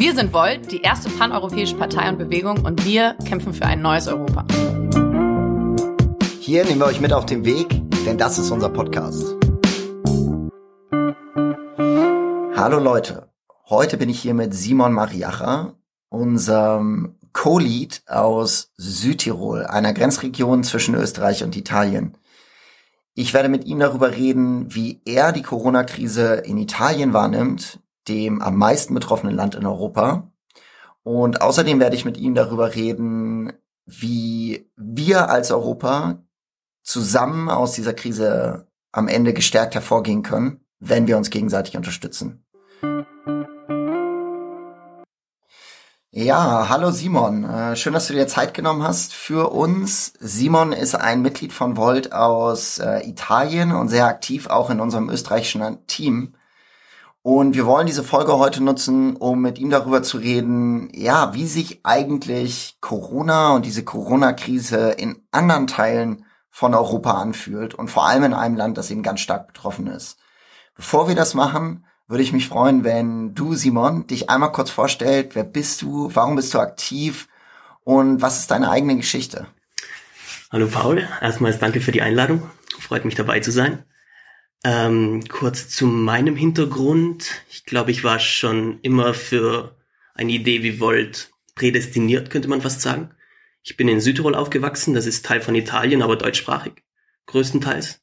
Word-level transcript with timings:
Wir 0.00 0.14
sind 0.14 0.32
Volt, 0.32 0.72
die 0.72 0.80
erste 0.80 1.10
paneuropäische 1.10 1.76
Partei 1.76 2.08
und 2.08 2.16
Bewegung 2.16 2.64
und 2.64 2.86
wir 2.86 3.16
kämpfen 3.26 3.52
für 3.52 3.66
ein 3.66 3.82
neues 3.82 4.08
Europa. 4.08 4.46
Hier 6.40 6.64
nehmen 6.64 6.80
wir 6.80 6.86
euch 6.86 7.02
mit 7.02 7.12
auf 7.12 7.26
den 7.26 7.44
Weg, 7.44 7.68
denn 8.06 8.16
das 8.16 8.38
ist 8.38 8.50
unser 8.50 8.70
Podcast. 8.70 9.36
Hallo 12.56 12.78
Leute, 12.78 13.28
heute 13.68 13.98
bin 13.98 14.08
ich 14.08 14.20
hier 14.20 14.32
mit 14.32 14.54
Simon 14.54 14.94
Mariacha, 14.94 15.74
unserem 16.08 17.18
Co-Lead 17.34 18.00
aus 18.06 18.72
Südtirol, 18.78 19.66
einer 19.66 19.92
Grenzregion 19.92 20.64
zwischen 20.64 20.94
Österreich 20.94 21.44
und 21.44 21.54
Italien. 21.58 22.16
Ich 23.12 23.34
werde 23.34 23.50
mit 23.50 23.66
ihm 23.66 23.80
darüber 23.80 24.12
reden, 24.12 24.74
wie 24.74 25.02
er 25.04 25.32
die 25.32 25.42
Corona-Krise 25.42 26.36
in 26.36 26.56
Italien 26.56 27.12
wahrnimmt, 27.12 27.80
dem 28.08 28.40
am 28.42 28.56
meisten 28.56 28.94
betroffenen 28.94 29.34
Land 29.34 29.54
in 29.54 29.66
Europa. 29.66 30.30
Und 31.02 31.40
außerdem 31.40 31.80
werde 31.80 31.96
ich 31.96 32.04
mit 32.04 32.16
ihm 32.16 32.34
darüber 32.34 32.74
reden, 32.74 33.52
wie 33.86 34.70
wir 34.76 35.30
als 35.30 35.50
Europa 35.50 36.22
zusammen 36.82 37.48
aus 37.48 37.72
dieser 37.72 37.94
Krise 37.94 38.66
am 38.92 39.08
Ende 39.08 39.32
gestärkt 39.32 39.74
hervorgehen 39.74 40.22
können, 40.22 40.64
wenn 40.78 41.06
wir 41.06 41.16
uns 41.16 41.30
gegenseitig 41.30 41.76
unterstützen. 41.76 42.44
Ja, 46.12 46.68
hallo 46.68 46.90
Simon. 46.90 47.44
Äh, 47.44 47.76
schön, 47.76 47.92
dass 47.92 48.08
du 48.08 48.14
dir 48.14 48.26
Zeit 48.26 48.52
genommen 48.52 48.82
hast 48.82 49.14
für 49.14 49.52
uns. 49.52 50.12
Simon 50.18 50.72
ist 50.72 50.96
ein 50.96 51.22
Mitglied 51.22 51.52
von 51.52 51.76
Volt 51.76 52.12
aus 52.12 52.78
äh, 52.78 53.08
Italien 53.08 53.70
und 53.70 53.88
sehr 53.88 54.06
aktiv 54.06 54.48
auch 54.48 54.70
in 54.70 54.80
unserem 54.80 55.08
österreichischen 55.08 55.86
Team. 55.86 56.34
Und 57.22 57.54
wir 57.54 57.66
wollen 57.66 57.86
diese 57.86 58.02
Folge 58.02 58.38
heute 58.38 58.62
nutzen, 58.64 59.14
um 59.16 59.42
mit 59.42 59.58
ihm 59.58 59.68
darüber 59.68 60.02
zu 60.02 60.16
reden, 60.16 60.88
ja, 60.94 61.34
wie 61.34 61.46
sich 61.46 61.80
eigentlich 61.82 62.78
Corona 62.80 63.54
und 63.54 63.66
diese 63.66 63.84
Corona-Krise 63.84 64.92
in 64.92 65.22
anderen 65.30 65.66
Teilen 65.66 66.24
von 66.48 66.74
Europa 66.74 67.12
anfühlt 67.12 67.74
und 67.74 67.88
vor 67.88 68.06
allem 68.06 68.24
in 68.24 68.34
einem 68.34 68.56
Land, 68.56 68.78
das 68.78 68.90
eben 68.90 69.02
ganz 69.02 69.20
stark 69.20 69.48
betroffen 69.48 69.86
ist. 69.86 70.18
Bevor 70.74 71.08
wir 71.08 71.14
das 71.14 71.34
machen, 71.34 71.84
würde 72.08 72.22
ich 72.22 72.32
mich 72.32 72.48
freuen, 72.48 72.84
wenn 72.84 73.34
du, 73.34 73.54
Simon, 73.54 74.06
dich 74.06 74.30
einmal 74.30 74.52
kurz 74.52 74.70
vorstellt. 74.70 75.34
Wer 75.34 75.44
bist 75.44 75.82
du? 75.82 76.10
Warum 76.14 76.36
bist 76.36 76.54
du 76.54 76.58
aktiv? 76.58 77.28
Und 77.84 78.22
was 78.22 78.38
ist 78.38 78.50
deine 78.50 78.70
eigene 78.70 78.96
Geschichte? 78.96 79.46
Hallo 80.50 80.68
Paul, 80.68 81.06
erstmals 81.20 81.58
danke 81.58 81.82
für 81.82 81.92
die 81.92 82.02
Einladung. 82.02 82.50
Freut 82.80 83.04
mich 83.04 83.14
dabei 83.14 83.40
zu 83.40 83.52
sein. 83.52 83.84
Ähm, 84.62 85.24
kurz 85.28 85.68
zu 85.68 85.86
meinem 85.86 86.36
Hintergrund. 86.36 87.30
Ich 87.50 87.64
glaube, 87.64 87.90
ich 87.90 88.04
war 88.04 88.18
schon 88.18 88.78
immer 88.82 89.14
für 89.14 89.76
eine 90.14 90.32
Idee 90.32 90.62
wie 90.62 90.80
Volt 90.80 91.30
prädestiniert, 91.54 92.30
könnte 92.30 92.48
man 92.48 92.60
fast 92.60 92.82
sagen. 92.82 93.10
Ich 93.62 93.76
bin 93.76 93.88
in 93.88 94.00
Südtirol 94.00 94.34
aufgewachsen, 94.34 94.94
das 94.94 95.06
ist 95.06 95.24
Teil 95.24 95.40
von 95.40 95.54
Italien, 95.54 96.02
aber 96.02 96.16
deutschsprachig, 96.16 96.84
größtenteils. 97.26 98.02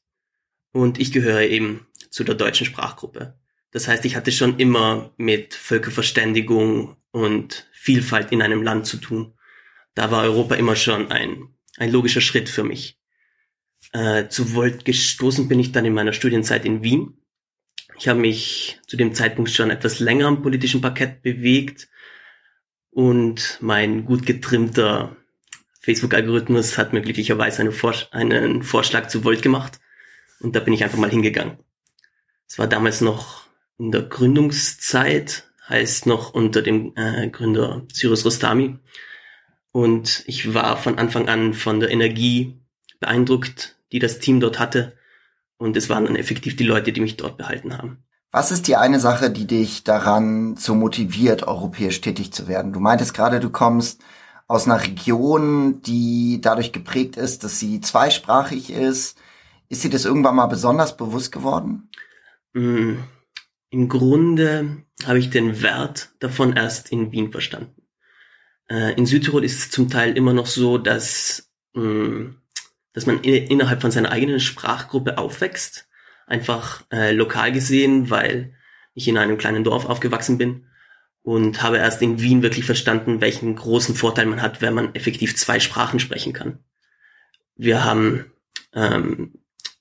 Und 0.72 0.98
ich 0.98 1.12
gehöre 1.12 1.42
eben 1.42 1.86
zu 2.10 2.24
der 2.24 2.34
deutschen 2.34 2.66
Sprachgruppe. 2.66 3.38
Das 3.70 3.86
heißt, 3.86 4.04
ich 4.04 4.16
hatte 4.16 4.32
schon 4.32 4.58
immer 4.58 5.12
mit 5.16 5.54
Völkerverständigung 5.54 6.96
und 7.10 7.68
Vielfalt 7.72 8.32
in 8.32 8.42
einem 8.42 8.62
Land 8.62 8.86
zu 8.86 8.96
tun. 8.96 9.34
Da 9.94 10.10
war 10.10 10.22
Europa 10.22 10.54
immer 10.54 10.76
schon 10.76 11.10
ein, 11.10 11.54
ein 11.76 11.90
logischer 11.90 12.20
Schritt 12.20 12.48
für 12.48 12.64
mich. 12.64 12.97
Äh, 13.92 14.28
zu 14.28 14.54
Volt 14.54 14.84
gestoßen 14.84 15.48
bin 15.48 15.60
ich 15.60 15.72
dann 15.72 15.84
in 15.84 15.94
meiner 15.94 16.12
Studienzeit 16.12 16.64
in 16.64 16.82
Wien. 16.82 17.18
Ich 17.98 18.06
habe 18.08 18.20
mich 18.20 18.80
zu 18.86 18.96
dem 18.96 19.14
Zeitpunkt 19.14 19.50
schon 19.50 19.70
etwas 19.70 19.98
länger 19.98 20.26
am 20.26 20.42
politischen 20.42 20.80
Parkett 20.80 21.22
bewegt 21.22 21.88
und 22.90 23.58
mein 23.60 24.04
gut 24.04 24.26
getrimmter 24.26 25.16
Facebook-Algorithmus 25.80 26.76
hat 26.76 26.92
mir 26.92 27.00
glücklicherweise 27.00 27.60
eine 27.60 27.72
Vor 27.72 27.94
einen 28.10 28.62
Vorschlag 28.62 29.08
zu 29.08 29.24
Volt 29.24 29.42
gemacht 29.42 29.80
und 30.40 30.54
da 30.54 30.60
bin 30.60 30.74
ich 30.74 30.84
einfach 30.84 30.98
mal 30.98 31.10
hingegangen. 31.10 31.58
Es 32.46 32.58
war 32.58 32.66
damals 32.66 33.00
noch 33.00 33.46
in 33.78 33.90
der 33.90 34.02
Gründungszeit, 34.02 35.48
heißt 35.68 36.06
noch 36.06 36.34
unter 36.34 36.62
dem 36.62 36.92
äh, 36.96 37.28
Gründer 37.30 37.86
Cyrus 37.92 38.24
Rostami 38.24 38.78
und 39.72 40.24
ich 40.26 40.52
war 40.52 40.76
von 40.76 40.98
Anfang 40.98 41.28
an 41.28 41.54
von 41.54 41.80
der 41.80 41.90
Energie 41.90 42.60
beeindruckt, 43.00 43.77
die 43.92 43.98
das 43.98 44.18
Team 44.18 44.40
dort 44.40 44.58
hatte. 44.58 44.96
Und 45.56 45.76
es 45.76 45.88
waren 45.88 46.04
dann 46.04 46.16
effektiv 46.16 46.56
die 46.56 46.64
Leute, 46.64 46.92
die 46.92 47.00
mich 47.00 47.16
dort 47.16 47.36
behalten 47.36 47.76
haben. 47.76 48.04
Was 48.30 48.52
ist 48.52 48.68
die 48.68 48.76
eine 48.76 49.00
Sache, 49.00 49.30
die 49.30 49.46
dich 49.46 49.84
daran 49.84 50.56
so 50.56 50.74
motiviert, 50.74 51.44
europäisch 51.44 52.00
tätig 52.00 52.32
zu 52.32 52.46
werden? 52.46 52.72
Du 52.72 52.80
meintest 52.80 53.14
gerade, 53.14 53.40
du 53.40 53.50
kommst 53.50 54.02
aus 54.46 54.66
einer 54.66 54.82
Region, 54.82 55.82
die 55.82 56.40
dadurch 56.40 56.72
geprägt 56.72 57.16
ist, 57.16 57.42
dass 57.44 57.58
sie 57.58 57.80
zweisprachig 57.80 58.70
ist. 58.70 59.18
Ist 59.68 59.84
dir 59.84 59.90
das 59.90 60.04
irgendwann 60.04 60.36
mal 60.36 60.46
besonders 60.46 60.96
bewusst 60.96 61.32
geworden? 61.32 61.90
Mm, 62.52 62.96
Im 63.70 63.88
Grunde 63.88 64.84
habe 65.04 65.18
ich 65.18 65.30
den 65.30 65.62
Wert 65.62 66.10
davon 66.18 66.54
erst 66.54 66.90
in 66.90 67.12
Wien 67.12 67.30
verstanden. 67.30 67.82
Äh, 68.70 68.94
in 68.94 69.06
Südtirol 69.06 69.44
ist 69.44 69.58
es 69.58 69.70
zum 69.70 69.88
Teil 69.88 70.16
immer 70.16 70.32
noch 70.32 70.46
so, 70.46 70.78
dass 70.78 71.50
mm, 71.74 72.28
dass 72.92 73.06
man 73.06 73.22
innerhalb 73.22 73.80
von 73.80 73.90
seiner 73.90 74.12
eigenen 74.12 74.40
Sprachgruppe 74.40 75.18
aufwächst. 75.18 75.88
Einfach 76.26 76.84
äh, 76.92 77.12
lokal 77.12 77.52
gesehen, 77.52 78.10
weil 78.10 78.54
ich 78.94 79.08
in 79.08 79.16
einem 79.16 79.38
kleinen 79.38 79.64
Dorf 79.64 79.86
aufgewachsen 79.86 80.38
bin 80.38 80.66
und 81.22 81.62
habe 81.62 81.78
erst 81.78 82.02
in 82.02 82.20
Wien 82.20 82.42
wirklich 82.42 82.64
verstanden, 82.64 83.20
welchen 83.20 83.54
großen 83.54 83.94
Vorteil 83.94 84.26
man 84.26 84.42
hat, 84.42 84.60
wenn 84.60 84.74
man 84.74 84.94
effektiv 84.94 85.36
zwei 85.36 85.60
Sprachen 85.60 86.00
sprechen 86.00 86.32
kann. 86.32 86.58
Wir 87.54 87.84
haben 87.84 88.32
ähm, 88.74 89.34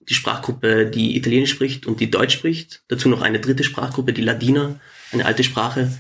die 0.10 0.14
Sprachgruppe, 0.14 0.90
die 0.90 1.18
Italienisch 1.18 1.52
spricht 1.52 1.86
und 1.86 2.00
die 2.00 2.10
Deutsch 2.10 2.34
spricht. 2.34 2.84
Dazu 2.88 3.10
noch 3.10 3.22
eine 3.22 3.40
dritte 3.40 3.64
Sprachgruppe, 3.64 4.14
die 4.14 4.22
Ladiner, 4.22 4.80
eine 5.12 5.26
alte 5.26 5.44
Sprache 5.44 5.92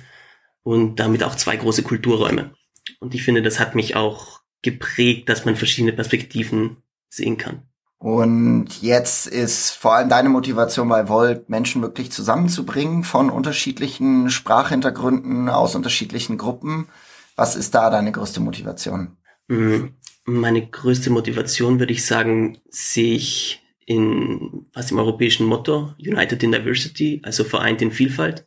und 0.63 1.00
damit 1.00 1.24
auch 1.24 1.35
zwei 1.35 1.56
große 1.56 1.84
Kulturräume. 1.84 2.53
Und 3.00 3.13
ich 3.16 3.24
finde, 3.24 3.41
das 3.41 3.59
hat 3.59 3.75
mich 3.75 3.95
auch 3.95 4.41
geprägt, 4.62 5.29
dass 5.29 5.45
man 5.45 5.56
verschiedene 5.56 5.94
Perspektiven 5.94 6.78
sehen 7.09 7.38
kann. 7.38 7.63
Und 8.00 8.81
jetzt 8.81 9.25
ist 9.25 9.72
vor 9.72 9.95
allem 9.95 10.09
deine 10.09 10.29
Motivation 10.29 10.88
bei 10.88 11.09
Volt, 11.09 11.50
Menschen 11.50 11.81
wirklich 11.81 12.12
zusammenzubringen 12.12 13.03
von 13.03 13.31
unterschiedlichen 13.31 14.29
Sprachhintergründen, 14.29 15.50
aus 15.50 15.73
unterschiedlichen 15.73 16.38
Gruppen. 16.38 16.90
Was 17.35 17.56
ist 17.56 17.73
da 17.73 17.90
deine 17.90 18.12
größte 18.12 18.40
Motivation? 18.40 19.18
Mm, 19.47 19.85
meine 20.25 20.68
größte 20.68 21.09
Motivation, 21.09 21.79
würde 21.79 21.94
ich 21.94 22.06
sagen, 22.06 22.59
sehe 22.69 23.16
ich 23.16 23.63
in 23.88 24.68
was 24.74 24.91
im 24.91 25.00
europäischen 25.00 25.47
Motto 25.47 25.94
United 25.97 26.44
in 26.44 26.51
Diversity, 26.51 27.22
also 27.24 27.44
vereint 27.44 27.81
in 27.81 27.91
Vielfalt. 27.91 28.45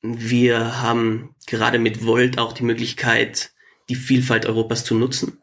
Wir 0.00 0.80
haben 0.80 1.34
gerade 1.46 1.80
mit 1.80 2.06
Volt 2.06 2.38
auch 2.38 2.52
die 2.52 2.62
Möglichkeit, 2.62 3.50
die 3.88 3.96
Vielfalt 3.96 4.46
Europas 4.46 4.84
zu 4.84 4.94
nutzen 4.94 5.38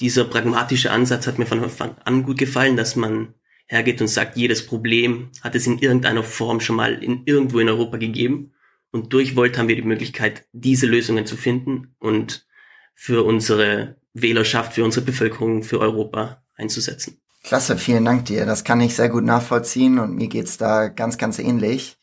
dieser 0.00 0.24
pragmatische 0.24 0.90
Ansatz 0.90 1.26
hat 1.26 1.38
mir 1.38 1.46
von 1.46 1.62
Anfang 1.62 1.96
an 2.04 2.22
gut 2.22 2.38
gefallen, 2.38 2.76
dass 2.76 2.96
man 2.96 3.34
hergeht 3.66 4.00
und 4.00 4.08
sagt, 4.08 4.36
jedes 4.36 4.66
Problem 4.66 5.30
hat 5.42 5.54
es 5.54 5.66
in 5.66 5.78
irgendeiner 5.78 6.22
Form 6.22 6.60
schon 6.60 6.76
mal 6.76 7.02
in 7.02 7.22
irgendwo 7.26 7.58
in 7.58 7.68
Europa 7.68 7.98
gegeben. 7.98 8.52
Und 8.90 9.12
durch 9.12 9.36
Volt 9.36 9.58
haben 9.58 9.68
wir 9.68 9.76
die 9.76 9.82
Möglichkeit, 9.82 10.46
diese 10.52 10.86
Lösungen 10.86 11.26
zu 11.26 11.36
finden 11.36 11.94
und 11.98 12.46
für 12.94 13.24
unsere 13.24 13.96
Wählerschaft, 14.14 14.72
für 14.72 14.84
unsere 14.84 15.04
Bevölkerung, 15.04 15.62
für 15.62 15.80
Europa 15.80 16.42
einzusetzen. 16.56 17.20
Klasse, 17.44 17.76
vielen 17.76 18.04
Dank 18.04 18.24
dir. 18.24 18.46
Das 18.46 18.64
kann 18.64 18.80
ich 18.80 18.96
sehr 18.96 19.08
gut 19.08 19.24
nachvollziehen 19.24 19.98
und 19.98 20.14
mir 20.14 20.28
geht's 20.28 20.56
da 20.56 20.88
ganz, 20.88 21.18
ganz 21.18 21.38
ähnlich. 21.38 21.96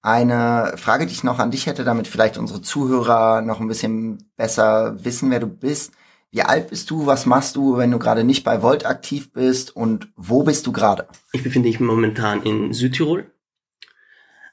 Eine 0.00 0.74
Frage, 0.76 1.06
die 1.06 1.12
ich 1.12 1.22
noch 1.22 1.38
an 1.38 1.52
dich 1.52 1.66
hätte, 1.66 1.84
damit 1.84 2.08
vielleicht 2.08 2.36
unsere 2.36 2.62
Zuhörer 2.62 3.42
noch 3.42 3.60
ein 3.60 3.68
bisschen 3.68 4.30
besser 4.36 4.96
wissen, 5.04 5.30
wer 5.30 5.38
du 5.38 5.46
bist. 5.46 5.92
Wie 6.32 6.42
alt 6.42 6.70
bist 6.70 6.90
du? 6.90 7.04
Was 7.04 7.26
machst 7.26 7.56
du, 7.56 7.76
wenn 7.76 7.90
du 7.90 7.98
gerade 7.98 8.24
nicht 8.24 8.42
bei 8.42 8.62
Volt 8.62 8.86
aktiv 8.86 9.32
bist? 9.32 9.76
Und 9.76 10.08
wo 10.16 10.42
bist 10.44 10.66
du 10.66 10.72
gerade? 10.72 11.06
Ich 11.32 11.42
befinde 11.42 11.68
mich 11.68 11.78
momentan 11.78 12.42
in 12.42 12.72
Südtirol. 12.72 13.30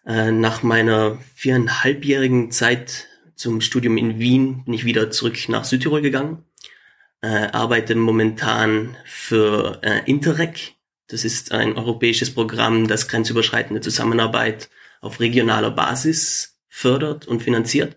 Äh, 0.06 0.32
nach 0.32 0.62
meiner 0.62 1.18
viereinhalbjährigen 1.36 2.52
Zeit 2.52 3.08
zum 3.36 3.62
Studium 3.62 3.96
in 3.96 4.20
Wien 4.20 4.66
bin 4.66 4.74
ich 4.74 4.84
wieder 4.84 5.10
zurück 5.10 5.38
nach 5.48 5.64
Südtirol 5.64 6.02
gegangen. 6.02 6.44
Äh, 7.22 7.48
arbeite 7.54 7.96
momentan 7.96 8.98
für 9.06 9.80
äh, 9.82 10.02
Interreg. 10.06 10.76
Das 11.08 11.24
ist 11.24 11.54
ein 11.54 11.78
europäisches 11.78 12.34
Programm, 12.34 12.90
das 12.90 13.08
grenzüberschreitende 13.08 13.80
Zusammenarbeit 13.80 14.70
auf 15.00 15.22
regionaler 15.22 15.72
Basis 15.72 16.60
fördert 16.68 17.26
und 17.26 17.42
finanziert. 17.42 17.96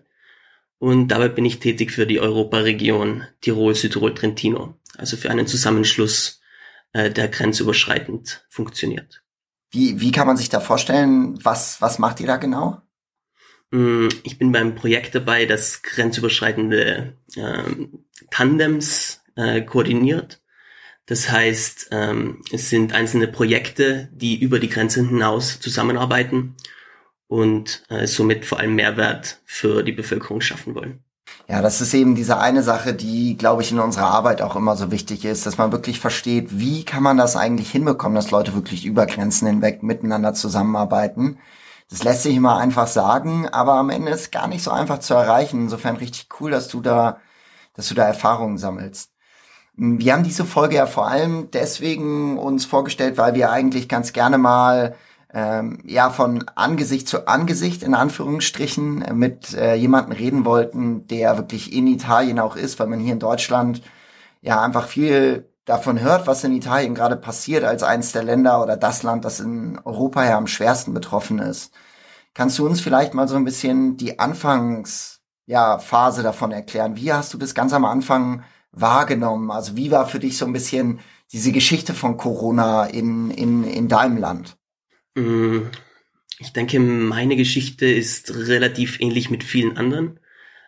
Und 0.83 1.07
dabei 1.07 1.29
bin 1.29 1.45
ich 1.45 1.59
tätig 1.59 1.93
für 1.93 2.05
die 2.05 2.19
Europaregion 2.19 3.23
Tirol, 3.39 3.73
Südtirol, 3.73 4.13
Trentino. 4.13 4.77
Also 4.97 5.15
für 5.15 5.29
einen 5.29 5.47
Zusammenschluss, 5.47 6.41
äh, 6.91 7.09
der 7.09 7.29
grenzüberschreitend 7.29 8.45
funktioniert. 8.49 9.23
Wie, 9.71 10.01
wie 10.01 10.11
kann 10.11 10.27
man 10.27 10.35
sich 10.35 10.49
da 10.49 10.59
vorstellen? 10.59 11.39
Was, 11.41 11.81
was 11.81 11.99
macht 11.99 12.19
ihr 12.19 12.27
da 12.27 12.35
genau? 12.35 12.81
Mm, 13.71 14.09
ich 14.23 14.37
bin 14.37 14.51
beim 14.51 14.75
Projekt 14.75 15.15
dabei, 15.15 15.45
das 15.45 15.83
grenzüberschreitende 15.83 17.15
äh, 17.37 17.63
Tandems 18.29 19.23
äh, 19.37 19.61
koordiniert. 19.61 20.41
Das 21.05 21.31
heißt, 21.31 21.91
ähm, 21.91 22.41
es 22.51 22.69
sind 22.69 22.91
einzelne 22.91 23.29
Projekte, 23.29 24.09
die 24.11 24.37
über 24.37 24.59
die 24.59 24.69
Grenzen 24.69 25.07
hinaus 25.07 25.61
zusammenarbeiten 25.61 26.57
und 27.33 27.81
äh, 27.89 28.05
somit 28.05 28.45
vor 28.45 28.59
allem 28.59 28.75
Mehrwert 28.75 29.39
für 29.43 29.81
die 29.81 29.91
Bevölkerung 29.91 30.39
schaffen 30.39 30.75
wollen. 30.75 31.03
Ja, 31.47 31.63
das 31.63 31.81
ist 31.81 31.91
eben 31.95 32.13
diese 32.13 32.37
eine 32.37 32.61
Sache, 32.61 32.93
die, 32.93 33.37
glaube 33.37 33.63
ich, 33.63 33.71
in 33.71 33.79
unserer 33.79 34.05
Arbeit 34.05 34.43
auch 34.43 34.55
immer 34.55 34.75
so 34.75 34.91
wichtig 34.91 35.25
ist, 35.25 35.47
dass 35.47 35.57
man 35.57 35.71
wirklich 35.71 35.99
versteht, 35.99 36.59
wie 36.59 36.85
kann 36.85 37.01
man 37.01 37.17
das 37.17 37.35
eigentlich 37.35 37.71
hinbekommen, 37.71 38.15
dass 38.15 38.29
Leute 38.29 38.53
wirklich 38.53 38.85
über 38.85 39.07
Grenzen 39.07 39.47
hinweg 39.47 39.81
miteinander 39.81 40.35
zusammenarbeiten. 40.35 41.39
Das 41.89 42.03
lässt 42.03 42.21
sich 42.21 42.35
immer 42.35 42.57
einfach 42.57 42.85
sagen, 42.85 43.49
aber 43.49 43.73
am 43.73 43.89
Ende 43.89 44.11
ist 44.11 44.31
gar 44.31 44.47
nicht 44.47 44.63
so 44.63 44.69
einfach 44.69 44.99
zu 44.99 45.15
erreichen. 45.15 45.63
Insofern 45.63 45.95
richtig 45.95 46.27
cool, 46.39 46.51
dass 46.51 46.67
du 46.67 46.81
da, 46.81 47.17
dass 47.73 47.89
du 47.89 47.95
da 47.95 48.05
Erfahrungen 48.05 48.59
sammelst. 48.59 49.09
Wir 49.75 50.13
haben 50.13 50.23
diese 50.23 50.45
Folge 50.45 50.75
ja 50.75 50.85
vor 50.85 51.07
allem 51.07 51.49
deswegen 51.49 52.37
uns 52.37 52.63
vorgestellt, 52.65 53.17
weil 53.17 53.33
wir 53.33 53.51
eigentlich 53.51 53.89
ganz 53.89 54.13
gerne 54.13 54.37
mal 54.37 54.95
ähm, 55.33 55.79
ja 55.85 56.11
von 56.11 56.45
Angesicht 56.55 57.07
zu 57.07 57.27
Angesicht 57.27 57.83
in 57.83 57.95
Anführungsstrichen 57.95 59.01
äh, 59.01 59.13
mit 59.13 59.53
äh, 59.55 59.75
jemanden 59.75 60.11
reden 60.11 60.45
wollten, 60.45 61.07
der 61.07 61.37
wirklich 61.37 61.73
in 61.73 61.87
Italien 61.87 62.39
auch 62.39 62.55
ist, 62.55 62.79
weil 62.79 62.87
man 62.87 62.99
hier 62.99 63.13
in 63.13 63.19
Deutschland 63.19 63.81
ja 64.41 64.61
einfach 64.61 64.87
viel 64.87 65.49
davon 65.65 65.99
hört, 65.99 66.27
was 66.27 66.43
in 66.43 66.53
Italien 66.53 66.93
gerade 66.93 67.15
passiert, 67.15 67.63
als 67.63 67.83
eines 67.83 68.11
der 68.11 68.23
Länder 68.23 68.61
oder 68.61 68.77
das 68.77 69.03
Land, 69.03 69.25
das 69.25 69.39
in 69.39 69.79
Europa 69.83 70.23
ja 70.25 70.37
am 70.37 70.47
schwersten 70.47 70.93
betroffen 70.93 71.39
ist. 71.39 71.73
Kannst 72.33 72.59
du 72.59 72.65
uns 72.65 72.81
vielleicht 72.81 73.13
mal 73.13 73.27
so 73.27 73.35
ein 73.35 73.45
bisschen 73.45 73.97
die 73.97 74.19
Anfangs 74.19 75.21
ja, 75.45 75.77
davon 75.77 76.51
erklären? 76.51 76.95
Wie 76.95 77.13
hast 77.13 77.33
du 77.33 77.37
das 77.37 77.53
ganz 77.55 77.73
am 77.73 77.85
Anfang 77.85 78.43
wahrgenommen? 78.71 79.51
Also 79.51 79.75
wie 79.77 79.91
war 79.91 80.07
für 80.07 80.19
dich 80.19 80.37
so 80.37 80.45
ein 80.45 80.53
bisschen 80.53 80.99
diese 81.31 81.51
Geschichte 81.51 81.93
von 81.93 82.17
Corona 82.17 82.85
in, 82.85 83.31
in, 83.31 83.63
in 83.63 83.87
deinem 83.87 84.17
Land? 84.17 84.57
Mm, 85.15 85.67
ich 86.39 86.53
denke, 86.53 86.79
meine 86.79 87.35
Geschichte 87.35 87.85
ist 87.85 88.33
relativ 88.35 88.99
ähnlich 88.99 89.29
mit 89.29 89.43
vielen 89.43 89.77
anderen. 89.77 90.19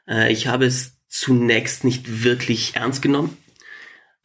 Äh, 0.08 0.32
ich 0.32 0.48
habe 0.48 0.66
es 0.66 0.98
zunächst 1.08 1.84
nicht 1.84 2.24
wirklich 2.24 2.76
ernst 2.76 3.02
genommen. 3.02 3.38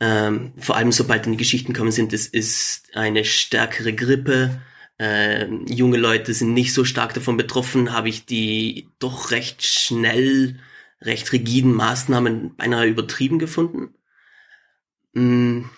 Ähm, 0.00 0.52
vor 0.58 0.76
allem 0.76 0.92
sobald 0.92 1.24
dann 1.26 1.32
die 1.32 1.38
Geschichten 1.38 1.74
kommen 1.74 1.92
sind, 1.92 2.12
es 2.12 2.26
ist 2.26 2.96
eine 2.96 3.24
stärkere 3.24 3.92
Grippe. 3.92 4.60
Äh, 4.98 5.46
junge 5.68 5.98
Leute 5.98 6.34
sind 6.34 6.54
nicht 6.54 6.74
so 6.74 6.84
stark 6.84 7.14
davon 7.14 7.36
betroffen, 7.36 7.92
habe 7.92 8.08
ich 8.08 8.26
die 8.26 8.88
doch 8.98 9.30
recht 9.30 9.62
schnell, 9.64 10.58
recht 11.00 11.32
rigiden 11.32 11.72
Maßnahmen 11.74 12.56
beinahe 12.56 12.86
übertrieben 12.86 13.38
gefunden. 13.38 13.94
Ähm, 15.14 15.70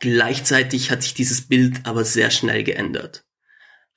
gleichzeitig 0.00 0.90
hat 0.90 1.02
sich 1.02 1.14
dieses 1.14 1.42
Bild 1.42 1.86
aber 1.86 2.04
sehr 2.04 2.30
schnell 2.30 2.64
geändert. 2.64 3.24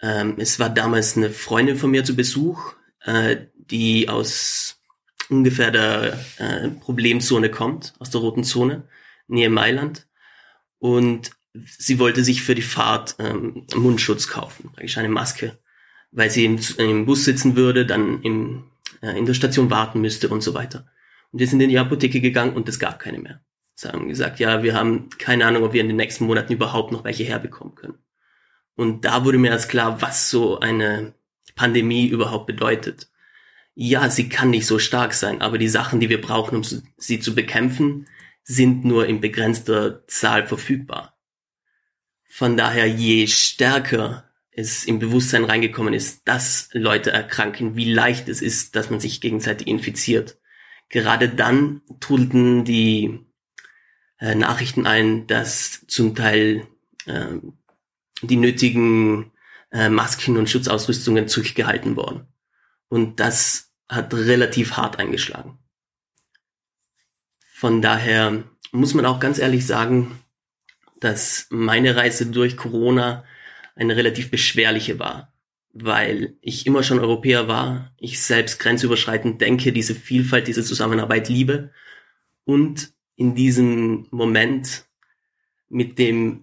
Ähm, 0.03 0.35
es 0.37 0.59
war 0.59 0.69
damals 0.69 1.15
eine 1.15 1.29
Freundin 1.29 1.77
von 1.77 1.89
mir 1.89 2.03
zu 2.03 2.15
Besuch, 2.15 2.73
äh, 3.05 3.37
die 3.55 4.09
aus 4.09 4.81
ungefähr 5.29 5.71
der 5.71 6.19
äh, 6.37 6.67
Problemzone 6.69 7.49
kommt, 7.49 7.93
aus 7.99 8.09
der 8.09 8.19
roten 8.19 8.43
Zone, 8.43 8.83
nähe 9.27 9.49
Mailand. 9.49 10.05
Und 10.77 11.31
sie 11.53 11.99
wollte 11.99 12.21
sich 12.25 12.43
für 12.43 12.53
die 12.53 12.61
Fahrt 12.61 13.15
ähm, 13.19 13.65
Mundschutz 13.73 14.27
kaufen, 14.27 14.71
praktisch 14.73 14.97
eine 14.97 15.07
Maske, 15.07 15.57
weil 16.11 16.29
sie 16.29 16.43
im, 16.43 16.59
im 16.77 17.05
Bus 17.05 17.23
sitzen 17.23 17.55
würde, 17.55 17.85
dann 17.85 18.21
im, 18.23 18.65
äh, 19.01 19.17
in 19.17 19.25
der 19.25 19.33
Station 19.33 19.69
warten 19.69 20.01
müsste 20.01 20.27
und 20.27 20.43
so 20.43 20.53
weiter. 20.53 20.85
Und 21.31 21.39
wir 21.39 21.47
sind 21.47 21.61
in 21.61 21.69
die 21.69 21.79
Apotheke 21.79 22.19
gegangen 22.19 22.55
und 22.55 22.67
es 22.67 22.77
gab 22.77 22.99
keine 22.99 23.19
mehr. 23.19 23.41
Sie 23.75 23.87
haben 23.87 24.09
gesagt, 24.09 24.39
ja, 24.39 24.63
wir 24.63 24.75
haben 24.75 25.07
keine 25.17 25.45
Ahnung, 25.45 25.63
ob 25.63 25.71
wir 25.71 25.81
in 25.81 25.87
den 25.87 25.95
nächsten 25.95 26.25
Monaten 26.25 26.51
überhaupt 26.51 26.91
noch 26.91 27.05
welche 27.05 27.23
herbekommen 27.23 27.75
können. 27.75 27.97
Und 28.75 29.05
da 29.05 29.23
wurde 29.25 29.37
mir 29.37 29.51
erst 29.51 29.69
klar, 29.69 30.01
was 30.01 30.29
so 30.29 30.59
eine 30.59 31.13
Pandemie 31.55 32.07
überhaupt 32.07 32.47
bedeutet. 32.47 33.09
Ja, 33.75 34.09
sie 34.09 34.29
kann 34.29 34.49
nicht 34.49 34.67
so 34.67 34.79
stark 34.79 35.13
sein, 35.13 35.41
aber 35.41 35.57
die 35.57 35.67
Sachen, 35.67 35.99
die 35.99 36.09
wir 36.09 36.21
brauchen, 36.21 36.57
um 36.57 36.63
sie 36.63 37.19
zu 37.19 37.35
bekämpfen, 37.35 38.07
sind 38.43 38.85
nur 38.85 39.07
in 39.07 39.21
begrenzter 39.21 40.05
Zahl 40.07 40.47
verfügbar. 40.47 41.17
Von 42.27 42.57
daher, 42.57 42.87
je 42.87 43.27
stärker 43.27 44.29
es 44.51 44.85
im 44.85 44.99
Bewusstsein 44.99 45.45
reingekommen 45.45 45.93
ist, 45.93 46.27
dass 46.27 46.69
Leute 46.73 47.11
erkranken, 47.11 47.75
wie 47.75 47.91
leicht 47.91 48.29
es 48.29 48.41
ist, 48.41 48.75
dass 48.75 48.89
man 48.89 48.99
sich 48.99 49.21
gegenseitig 49.21 49.67
infiziert. 49.67 50.37
Gerade 50.89 51.29
dann 51.29 51.81
trudelten 51.99 52.65
die 52.65 53.19
äh, 54.19 54.35
Nachrichten 54.35 54.85
ein, 54.85 55.25
dass 55.25 55.85
zum 55.87 56.13
Teil 56.13 56.67
äh, 57.05 57.37
die 58.27 58.37
nötigen 58.37 59.31
äh, 59.71 59.89
Masken 59.89 60.37
und 60.37 60.49
Schutzausrüstungen 60.49 61.27
zurückgehalten 61.27 61.95
worden. 61.95 62.27
Und 62.89 63.19
das 63.19 63.71
hat 63.89 64.13
relativ 64.13 64.73
hart 64.73 64.99
eingeschlagen. 64.99 65.59
Von 67.53 67.81
daher 67.81 68.43
muss 68.71 68.93
man 68.93 69.05
auch 69.05 69.19
ganz 69.19 69.39
ehrlich 69.39 69.65
sagen, 69.65 70.19
dass 70.99 71.47
meine 71.49 71.95
Reise 71.95 72.25
durch 72.27 72.57
Corona 72.57 73.23
eine 73.75 73.95
relativ 73.95 74.31
beschwerliche 74.31 74.99
war, 74.99 75.33
weil 75.73 76.37
ich 76.41 76.65
immer 76.65 76.83
schon 76.83 76.99
Europäer 76.99 77.47
war, 77.47 77.93
ich 77.97 78.21
selbst 78.21 78.59
grenzüberschreitend 78.59 79.41
denke, 79.41 79.73
diese 79.73 79.95
Vielfalt, 79.95 80.47
diese 80.47 80.63
Zusammenarbeit 80.63 81.29
liebe 81.29 81.71
und 82.45 82.93
in 83.15 83.35
diesem 83.35 84.07
Moment 84.11 84.85
mit 85.69 85.97
dem 85.99 86.41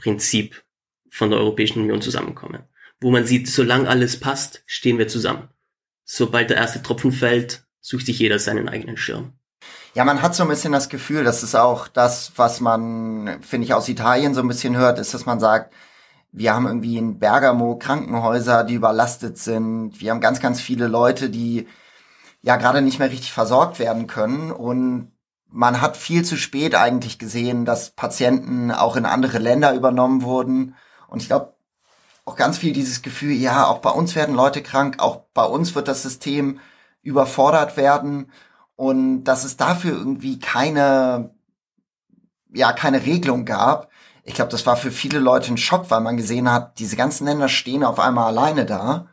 Schönwetter-Union-Prinzip 0.00 0.62
von 1.10 1.30
der 1.30 1.38
Europäischen 1.38 1.82
Union 1.82 2.00
zusammenkommen. 2.00 2.64
Wo 3.00 3.10
man 3.10 3.24
sieht, 3.24 3.48
solange 3.48 3.88
alles 3.88 4.20
passt, 4.20 4.62
stehen 4.66 4.98
wir 4.98 5.08
zusammen. 5.08 5.48
Sobald 6.04 6.50
der 6.50 6.58
erste 6.58 6.82
Tropfen 6.82 7.12
fällt, 7.12 7.64
sucht 7.80 8.06
sich 8.06 8.18
jeder 8.18 8.38
seinen 8.38 8.68
eigenen 8.68 8.96
Schirm. 8.96 9.32
Ja, 9.94 10.04
man 10.04 10.22
hat 10.22 10.34
so 10.34 10.44
ein 10.44 10.48
bisschen 10.48 10.72
das 10.72 10.88
Gefühl, 10.88 11.24
das 11.24 11.42
ist 11.42 11.54
auch 11.54 11.88
das, 11.88 12.32
was 12.36 12.60
man, 12.60 13.42
finde 13.42 13.64
ich, 13.64 13.74
aus 13.74 13.88
Italien 13.88 14.34
so 14.34 14.40
ein 14.40 14.48
bisschen 14.48 14.76
hört, 14.76 14.98
ist, 14.98 15.14
dass 15.14 15.26
man 15.26 15.40
sagt, 15.40 15.74
wir 16.32 16.54
haben 16.54 16.66
irgendwie 16.66 16.96
in 16.96 17.18
Bergamo 17.18 17.76
Krankenhäuser, 17.76 18.62
die 18.62 18.74
überlastet 18.74 19.36
sind. 19.36 20.00
Wir 20.00 20.12
haben 20.12 20.20
ganz, 20.20 20.40
ganz 20.40 20.60
viele 20.60 20.86
Leute, 20.86 21.28
die 21.28 21.66
ja 22.42 22.56
gerade 22.56 22.82
nicht 22.82 23.00
mehr 23.00 23.10
richtig 23.10 23.32
versorgt 23.32 23.80
werden 23.80 24.06
können. 24.06 24.52
Und 24.52 25.10
man 25.50 25.80
hat 25.80 25.96
viel 25.96 26.24
zu 26.24 26.36
spät 26.36 26.74
eigentlich 26.74 27.18
gesehen, 27.18 27.64
dass 27.64 27.90
Patienten 27.90 28.70
auch 28.70 28.96
in 28.96 29.04
andere 29.04 29.38
Länder 29.38 29.74
übernommen 29.74 30.22
wurden. 30.22 30.76
Und 31.08 31.22
ich 31.22 31.28
glaube, 31.28 31.54
auch 32.24 32.36
ganz 32.36 32.58
viel 32.58 32.72
dieses 32.72 33.02
Gefühl, 33.02 33.32
ja, 33.32 33.66
auch 33.66 33.78
bei 33.78 33.90
uns 33.90 34.14
werden 34.14 34.34
Leute 34.34 34.62
krank, 34.62 34.96
auch 35.00 35.24
bei 35.34 35.44
uns 35.44 35.74
wird 35.74 35.88
das 35.88 36.02
System 36.02 36.60
überfordert 37.02 37.76
werden 37.76 38.30
und 38.76 39.24
dass 39.24 39.44
es 39.44 39.56
dafür 39.56 39.92
irgendwie 39.92 40.38
keine, 40.38 41.34
ja, 42.52 42.72
keine 42.72 43.04
Regelung 43.04 43.44
gab. 43.44 43.90
Ich 44.22 44.34
glaube, 44.34 44.50
das 44.50 44.66
war 44.66 44.76
für 44.76 44.90
viele 44.90 45.18
Leute 45.18 45.52
ein 45.52 45.56
Schock, 45.56 45.90
weil 45.90 46.02
man 46.02 46.16
gesehen 46.16 46.50
hat, 46.50 46.78
diese 46.78 46.96
ganzen 46.96 47.26
Länder 47.26 47.48
stehen 47.48 47.84
auf 47.84 47.98
einmal 47.98 48.26
alleine 48.26 48.66
da. 48.66 49.08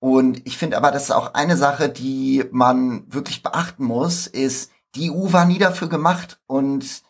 Und 0.00 0.46
ich 0.46 0.58
finde 0.58 0.76
aber, 0.76 0.90
das 0.90 1.04
ist 1.04 1.10
auch 1.10 1.34
eine 1.34 1.56
Sache, 1.56 1.88
die 1.88 2.44
man 2.50 3.04
wirklich 3.12 3.42
beachten 3.42 3.84
muss, 3.84 4.26
ist, 4.26 4.70
die 4.94 5.10
EU 5.10 5.32
war 5.32 5.44
nie 5.44 5.58
dafür 5.58 5.88
gemacht 5.88 6.40
und 6.46 7.02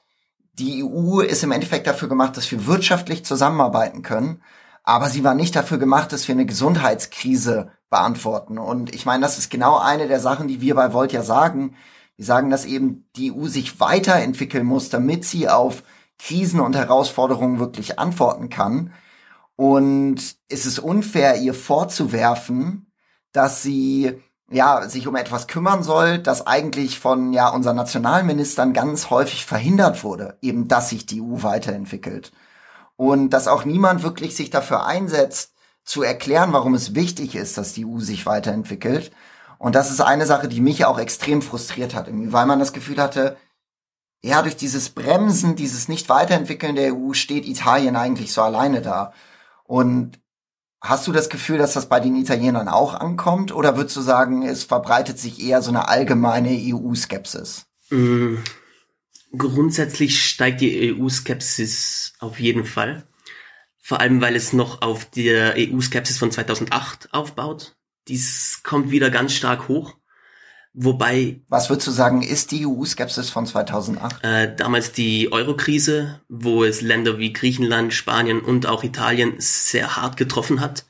die 0.54 0.82
EU 0.82 1.20
ist 1.20 1.44
im 1.44 1.52
Endeffekt 1.52 1.86
dafür 1.86 2.08
gemacht, 2.08 2.36
dass 2.36 2.50
wir 2.50 2.66
wirtschaftlich 2.66 3.24
zusammenarbeiten 3.24 4.02
können, 4.02 4.42
aber 4.82 5.08
sie 5.08 5.22
war 5.22 5.34
nicht 5.34 5.54
dafür 5.54 5.78
gemacht, 5.78 6.12
dass 6.12 6.26
wir 6.28 6.34
eine 6.34 6.46
Gesundheitskrise 6.46 7.70
beantworten. 7.90 8.58
Und 8.58 8.94
ich 8.94 9.06
meine, 9.06 9.22
das 9.22 9.38
ist 9.38 9.50
genau 9.50 9.78
eine 9.78 10.08
der 10.08 10.20
Sachen, 10.20 10.48
die 10.48 10.60
wir 10.60 10.74
bei 10.74 10.92
Volt 10.92 11.12
ja 11.12 11.22
sagen. 11.22 11.76
Wir 12.16 12.24
sagen, 12.24 12.50
dass 12.50 12.64
eben 12.64 13.08
die 13.14 13.32
EU 13.32 13.46
sich 13.46 13.80
weiterentwickeln 13.80 14.66
muss, 14.66 14.88
damit 14.88 15.24
sie 15.24 15.48
auf 15.48 15.82
Krisen 16.18 16.60
und 16.60 16.74
Herausforderungen 16.74 17.58
wirklich 17.58 17.98
antworten 17.98 18.48
kann. 18.48 18.92
Und 19.56 20.36
es 20.48 20.66
ist 20.66 20.78
unfair, 20.78 21.36
ihr 21.36 21.54
vorzuwerfen, 21.54 22.90
dass 23.32 23.62
sie 23.62 24.22
ja, 24.50 24.88
sich 24.88 25.06
um 25.06 25.16
etwas 25.16 25.46
kümmern 25.46 25.82
soll, 25.82 26.18
das 26.18 26.46
eigentlich 26.46 26.98
von 26.98 27.32
ja 27.32 27.48
unseren 27.48 27.76
Nationalministern 27.76 28.72
ganz 28.72 29.10
häufig 29.10 29.44
verhindert 29.44 30.04
wurde, 30.04 30.38
eben 30.40 30.68
dass 30.68 30.88
sich 30.88 31.06
die 31.06 31.20
EU 31.20 31.42
weiterentwickelt. 31.42 32.32
Und 32.96 33.30
dass 33.30 33.46
auch 33.48 33.64
niemand 33.64 34.02
wirklich 34.02 34.34
sich 34.34 34.50
dafür 34.50 34.86
einsetzt, 34.86 35.52
zu 35.84 36.02
erklären, 36.02 36.52
warum 36.52 36.74
es 36.74 36.94
wichtig 36.94 37.34
ist, 37.34 37.56
dass 37.56 37.72
die 37.72 37.86
EU 37.86 38.00
sich 38.00 38.26
weiterentwickelt. 38.26 39.10
Und 39.58 39.74
das 39.74 39.90
ist 39.90 40.00
eine 40.00 40.26
Sache, 40.26 40.48
die 40.48 40.60
mich 40.60 40.84
auch 40.84 40.98
extrem 40.98 41.40
frustriert 41.42 41.94
hat, 41.94 42.08
weil 42.10 42.46
man 42.46 42.58
das 42.58 42.72
Gefühl 42.72 43.00
hatte, 43.00 43.36
ja, 44.22 44.42
durch 44.42 44.56
dieses 44.56 44.90
Bremsen, 44.90 45.56
dieses 45.56 45.88
Nicht-Weiterentwickeln 45.88 46.74
der 46.74 46.94
EU 46.94 47.12
steht 47.12 47.46
Italien 47.46 47.96
eigentlich 47.96 48.32
so 48.32 48.42
alleine 48.42 48.82
da. 48.82 49.12
Und 49.64 50.20
Hast 50.80 51.08
du 51.08 51.12
das 51.12 51.28
Gefühl, 51.28 51.58
dass 51.58 51.74
das 51.74 51.88
bei 51.88 51.98
den 51.98 52.14
Italienern 52.14 52.68
auch 52.68 52.94
ankommt? 52.94 53.52
Oder 53.52 53.76
würdest 53.76 53.96
du 53.96 54.00
sagen, 54.00 54.42
es 54.42 54.62
verbreitet 54.62 55.18
sich 55.18 55.42
eher 55.42 55.60
so 55.60 55.70
eine 55.70 55.88
allgemeine 55.88 56.50
EU-Skepsis? 56.50 57.66
Mm, 57.90 58.36
grundsätzlich 59.36 60.24
steigt 60.24 60.60
die 60.60 60.94
EU-Skepsis 60.94 62.14
auf 62.20 62.38
jeden 62.38 62.64
Fall. 62.64 63.04
Vor 63.80 64.00
allem, 64.00 64.20
weil 64.20 64.36
es 64.36 64.52
noch 64.52 64.82
auf 64.82 65.06
der 65.06 65.54
EU-Skepsis 65.56 66.18
von 66.18 66.30
2008 66.30 67.12
aufbaut. 67.12 67.74
Dies 68.06 68.60
kommt 68.62 68.90
wieder 68.90 69.10
ganz 69.10 69.32
stark 69.32 69.66
hoch. 69.66 69.97
Wobei. 70.74 71.40
Was 71.48 71.70
würdest 71.70 71.88
du 71.88 71.90
sagen, 71.90 72.22
ist 72.22 72.50
die 72.52 72.66
EU-Skepsis 72.66 73.30
von 73.30 73.46
2008? 73.46 74.22
Äh, 74.22 74.54
damals 74.54 74.92
die 74.92 75.32
Euro-Krise, 75.32 76.20
wo 76.28 76.64
es 76.64 76.82
Länder 76.82 77.18
wie 77.18 77.32
Griechenland, 77.32 77.92
Spanien 77.94 78.40
und 78.40 78.66
auch 78.66 78.84
Italien 78.84 79.34
sehr 79.38 79.96
hart 79.96 80.16
getroffen 80.16 80.60
hat. 80.60 80.86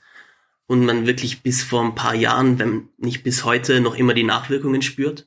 Und 0.66 0.84
man 0.84 1.06
wirklich 1.06 1.42
bis 1.42 1.62
vor 1.62 1.82
ein 1.82 1.94
paar 1.94 2.14
Jahren, 2.14 2.58
wenn 2.58 2.90
nicht 2.98 3.22
bis 3.22 3.44
heute, 3.44 3.80
noch 3.80 3.94
immer 3.94 4.12
die 4.12 4.24
Nachwirkungen 4.24 4.82
spürt. 4.82 5.26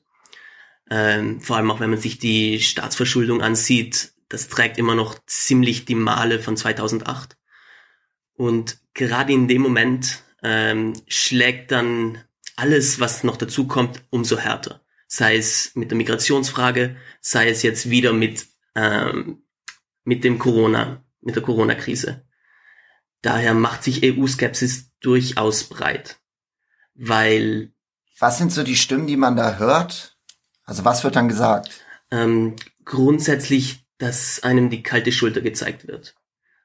Ähm, 0.89 1.41
vor 1.41 1.55
allem 1.55 1.72
auch 1.72 1.79
wenn 1.79 1.89
man 1.89 2.00
sich 2.00 2.20
die 2.20 2.60
Staatsverschuldung 2.60 3.41
ansieht, 3.41 4.12
das 4.29 4.50
trägt 4.50 4.77
immer 4.77 4.93
noch 4.93 5.15
ziemlich 5.25 5.86
die 5.86 5.96
Male 5.96 6.39
von 6.39 6.55
2008. 6.55 7.38
Und 8.34 8.77
gerade 8.93 9.34
in 9.34 9.48
dem 9.48 9.62
Moment 9.62 10.24
ähm, 10.43 10.93
schlägt 11.08 11.72
dann 11.72 12.20
alles, 12.55 13.00
was 13.00 13.24
noch 13.24 13.38
dazu 13.38 13.67
kommt, 13.67 14.03
umso 14.10 14.38
härter. 14.38 14.81
Sei 15.08 15.36
es 15.36 15.72
mit 15.75 15.91
der 15.91 15.98
Migrationsfrage, 15.98 16.96
sei 17.20 17.50
es 17.50 17.63
jetzt 17.63 17.89
wieder 17.89 18.13
mit, 18.13 18.48
ähm, 18.75 19.43
mit 20.03 20.24
dem 20.24 20.39
Corona, 20.39 21.03
mit 21.22 21.36
der 21.36 21.43
Corona-Krise. 21.43 22.25
Daher 23.22 23.53
macht 23.53 23.84
sich 23.84 24.03
EU-Skepsis 24.03 24.91
durchaus 25.00 25.65
breit. 25.65 26.20
Weil. 26.96 27.74
Was 28.20 28.38
sind 28.38 28.51
so 28.51 28.63
die 28.63 28.75
Stimmen, 28.75 29.08
die 29.08 29.17
man 29.17 29.36
da 29.36 29.58
hört? 29.58 30.17
Also 30.63 30.86
was 30.86 31.03
wird 31.03 31.15
dann 31.15 31.27
gesagt? 31.27 31.84
Ähm, 32.12 32.55
grundsätzlich, 32.86 33.86
dass 33.98 34.43
einem 34.43 34.70
die 34.70 34.84
kalte 34.84 35.12
Schulter 35.12 35.41
gezeigt 35.41 35.88
wird. 35.88 36.15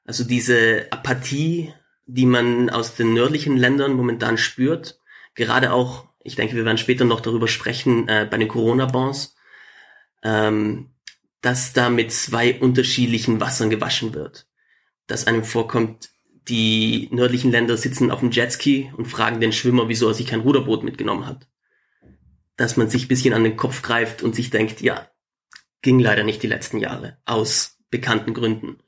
Also 0.05 0.23
diese 0.23 0.87
Apathie, 0.91 1.73
die 2.05 2.25
man 2.25 2.69
aus 2.69 2.95
den 2.95 3.13
nördlichen 3.13 3.57
Ländern 3.57 3.93
momentan 3.93 4.37
spürt, 4.37 4.99
gerade 5.37 5.71
auch, 5.71 6.05
ich 6.23 6.35
denke, 6.35 6.55
wir 6.55 6.65
werden 6.65 6.77
später 6.77 7.05
noch 7.05 7.21
darüber 7.21 7.47
sprechen, 7.47 8.09
äh, 8.09 8.27
bei 8.29 8.37
den 8.37 8.49
Corona-Bonds, 8.49 9.35
ähm, 10.23 10.91
dass 11.41 11.71
da 11.71 11.89
mit 11.89 12.11
zwei 12.11 12.59
unterschiedlichen 12.59 13.39
Wassern 13.39 13.69
gewaschen 13.69 14.13
wird. 14.13 14.47
Dass 15.05 15.27
einem 15.27 15.45
vorkommt, 15.45 16.09
die 16.49 17.07
nördlichen 17.11 17.51
Länder 17.51 17.77
sitzen 17.77 18.11
auf 18.11 18.19
dem 18.19 18.31
Jetski 18.31 18.91
und 18.97 19.05
fragen 19.05 19.39
den 19.39 19.53
Schwimmer, 19.53 19.87
wieso 19.87 20.07
er 20.07 20.13
sich 20.13 20.27
kein 20.27 20.41
Ruderboot 20.41 20.83
mitgenommen 20.83 21.25
hat. 21.25 21.47
Dass 22.57 22.75
man 22.75 22.89
sich 22.89 23.07
bisschen 23.07 23.33
an 23.33 23.43
den 23.43 23.55
Kopf 23.55 23.81
greift 23.81 24.23
und 24.23 24.35
sich 24.35 24.49
denkt, 24.49 24.81
ja, 24.81 25.09
ging 25.81 25.99
leider 25.99 26.23
nicht 26.23 26.41
die 26.43 26.47
letzten 26.47 26.79
Jahre, 26.79 27.17
aus 27.25 27.77
bekannten 27.89 28.33
Gründen. 28.33 28.79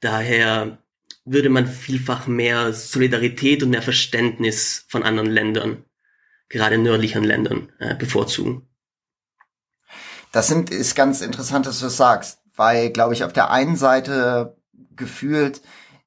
Daher 0.00 0.83
würde 1.24 1.48
man 1.48 1.66
vielfach 1.66 2.26
mehr 2.26 2.72
Solidarität 2.72 3.62
und 3.62 3.70
mehr 3.70 3.82
Verständnis 3.82 4.84
von 4.88 5.02
anderen 5.02 5.30
Ländern, 5.30 5.84
gerade 6.48 6.78
nördlichen 6.78 7.24
Ländern, 7.24 7.72
äh, 7.78 7.94
bevorzugen. 7.94 8.68
Das 10.32 10.48
sind, 10.48 10.70
ist 10.70 10.94
ganz 10.94 11.20
interessant, 11.20 11.66
dass 11.66 11.78
du 11.78 11.86
das 11.86 11.96
sagst, 11.96 12.40
weil, 12.56 12.90
glaube 12.90 13.14
ich, 13.14 13.24
auf 13.24 13.32
der 13.32 13.50
einen 13.50 13.76
Seite 13.76 14.56
gefühlt 14.96 15.62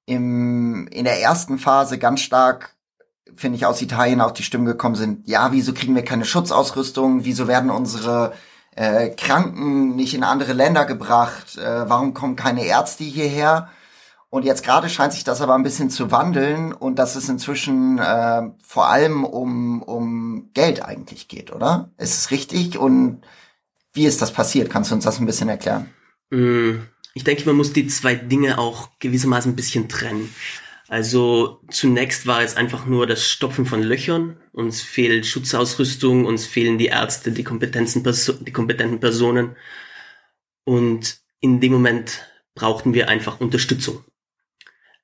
im, 0.05 0.87
in 0.87 1.05
der 1.05 1.21
ersten 1.21 1.57
Phase 1.57 1.97
ganz 1.97 2.21
stark, 2.21 2.75
finde 3.35 3.57
ich, 3.57 3.65
aus 3.65 3.81
Italien 3.81 4.21
auch 4.21 4.31
die 4.31 4.43
Stimmen 4.43 4.65
gekommen 4.65 4.95
sind, 4.95 5.27
ja, 5.27 5.51
wieso 5.51 5.73
kriegen 5.73 5.95
wir 5.95 6.03
keine 6.03 6.25
Schutzausrüstung, 6.25 7.25
wieso 7.25 7.47
werden 7.47 7.69
unsere 7.69 8.33
äh, 8.75 9.09
Kranken 9.09 9.95
nicht 9.95 10.13
in 10.13 10.23
andere 10.23 10.53
Länder 10.53 10.85
gebracht, 10.85 11.57
äh, 11.57 11.89
warum 11.89 12.13
kommen 12.13 12.35
keine 12.35 12.65
Ärzte 12.65 13.03
hierher? 13.03 13.69
Und 14.29 14.43
jetzt 14.43 14.63
gerade 14.63 14.89
scheint 14.89 15.13
sich 15.13 15.23
das 15.23 15.41
aber 15.41 15.55
ein 15.55 15.63
bisschen 15.63 15.89
zu 15.89 16.11
wandeln 16.11 16.73
und 16.73 16.99
dass 16.99 17.15
es 17.15 17.29
inzwischen 17.29 17.97
äh, 17.97 18.43
vor 18.61 18.87
allem 18.87 19.23
um, 19.23 19.81
um 19.81 20.49
Geld 20.53 20.83
eigentlich 20.83 21.29
geht, 21.29 21.53
oder? 21.53 21.91
Ist 21.97 22.17
es 22.17 22.31
richtig? 22.31 22.77
Und 22.77 23.21
wie 23.93 24.05
ist 24.05 24.21
das 24.21 24.33
passiert? 24.33 24.69
Kannst 24.69 24.91
du 24.91 24.95
uns 24.95 25.05
das 25.05 25.19
ein 25.19 25.25
bisschen 25.25 25.47
erklären? 25.47 25.89
Mm, 26.29 26.79
ich 27.13 27.23
denke, 27.23 27.45
man 27.45 27.55
muss 27.55 27.71
die 27.71 27.87
zwei 27.87 28.15
Dinge 28.15 28.57
auch 28.57 28.89
gewissermaßen 28.99 29.53
ein 29.53 29.55
bisschen 29.55 29.87
trennen. 29.87 30.33
Also 30.89 31.61
zunächst 31.69 32.27
war 32.27 32.41
es 32.41 32.55
einfach 32.55 32.85
nur 32.85 33.07
das 33.07 33.23
Stopfen 33.23 33.65
von 33.65 33.81
Löchern. 33.81 34.37
Uns 34.51 34.81
fehlt 34.81 35.25
Schutzausrüstung, 35.25 36.25
uns 36.25 36.45
fehlen 36.45 36.77
die 36.77 36.87
Ärzte, 36.87 37.31
die, 37.31 37.43
Kompetenzen, 37.43 38.03
die 38.41 38.51
kompetenten 38.51 38.99
Personen. 38.99 39.55
Und 40.63 41.19
in 41.39 41.59
dem 41.59 41.73
Moment 41.73 42.25
brauchten 42.55 42.93
wir 42.93 43.09
einfach 43.09 43.39
Unterstützung. 43.39 44.03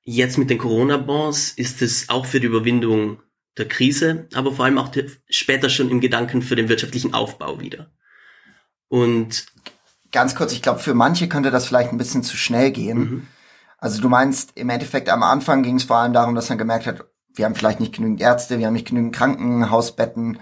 Jetzt 0.04 0.36
mit 0.36 0.50
den 0.50 0.58
Corona-Bonds 0.58 1.52
ist 1.52 1.80
es 1.80 2.10
auch 2.10 2.26
für 2.26 2.38
die 2.38 2.46
Überwindung 2.46 3.20
der 3.56 3.66
Krise, 3.66 4.28
aber 4.34 4.52
vor 4.52 4.66
allem 4.66 4.78
auch 4.78 4.90
später 5.28 5.70
schon 5.70 5.90
im 5.90 6.00
Gedanken 6.00 6.42
für 6.42 6.56
den 6.56 6.68
wirtschaftlichen 6.68 7.14
Aufbau 7.14 7.60
wieder. 7.60 7.90
Und 8.88 9.46
ganz 10.12 10.34
kurz, 10.34 10.52
ich 10.52 10.62
glaube, 10.62 10.80
für 10.80 10.94
manche 10.94 11.28
könnte 11.28 11.50
das 11.50 11.66
vielleicht 11.66 11.90
ein 11.90 11.98
bisschen 11.98 12.22
zu 12.22 12.36
schnell 12.36 12.70
gehen. 12.70 12.98
Mhm. 12.98 13.26
Also 13.78 14.02
du 14.02 14.08
meinst, 14.08 14.52
im 14.56 14.70
Endeffekt 14.70 15.08
am 15.08 15.22
Anfang 15.22 15.62
ging 15.62 15.76
es 15.76 15.84
vor 15.84 15.96
allem 15.96 16.12
darum, 16.12 16.34
dass 16.34 16.48
man 16.48 16.58
gemerkt 16.58 16.86
hat, 16.86 17.04
wir 17.34 17.44
haben 17.44 17.54
vielleicht 17.54 17.80
nicht 17.80 17.94
genügend 17.94 18.20
Ärzte, 18.20 18.58
wir 18.58 18.66
haben 18.66 18.74
nicht 18.74 18.88
genügend 18.88 19.14
Krankenhausbetten. 19.14 20.38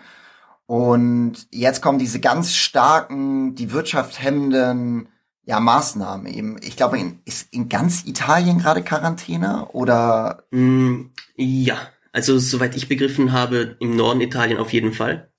Und 0.67 1.47
jetzt 1.51 1.83
kommen 1.83 1.99
diese 1.99 2.21
ganz 2.21 2.55
starken, 2.55 3.55
die 3.55 3.73
Wirtschaft 3.73 4.23
hemmenden 4.23 5.09
ja, 5.45 5.59
Maßnahmen 5.59 6.27
eben. 6.27 6.57
Ich 6.63 6.77
glaube, 6.77 6.99
in, 6.99 7.21
ist 7.25 7.53
in 7.53 7.69
ganz 7.69 8.05
Italien 8.07 8.59
gerade 8.59 8.83
Quarantäne 8.83 9.69
oder? 9.69 10.45
Mm, 10.51 11.07
ja, 11.37 11.79
also 12.13 12.39
soweit 12.39 12.77
ich 12.77 12.89
begriffen 12.89 13.33
habe, 13.33 13.77
im 13.81 13.97
Norden 13.97 14.21
Italien 14.21 14.59
auf 14.59 14.73
jeden 14.73 14.93
Fall. 14.93 15.33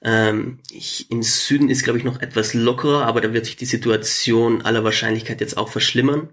Ähm, 0.00 0.60
ich, 0.70 1.10
Im 1.10 1.22
Süden 1.22 1.68
ist, 1.68 1.82
glaube 1.82 1.98
ich, 1.98 2.04
noch 2.04 2.20
etwas 2.20 2.54
lockerer, 2.54 3.04
aber 3.04 3.20
da 3.20 3.32
wird 3.32 3.46
sich 3.46 3.56
die 3.56 3.66
Situation 3.66 4.62
aller 4.62 4.84
Wahrscheinlichkeit 4.84 5.40
jetzt 5.40 5.56
auch 5.56 5.68
verschlimmern. 5.68 6.30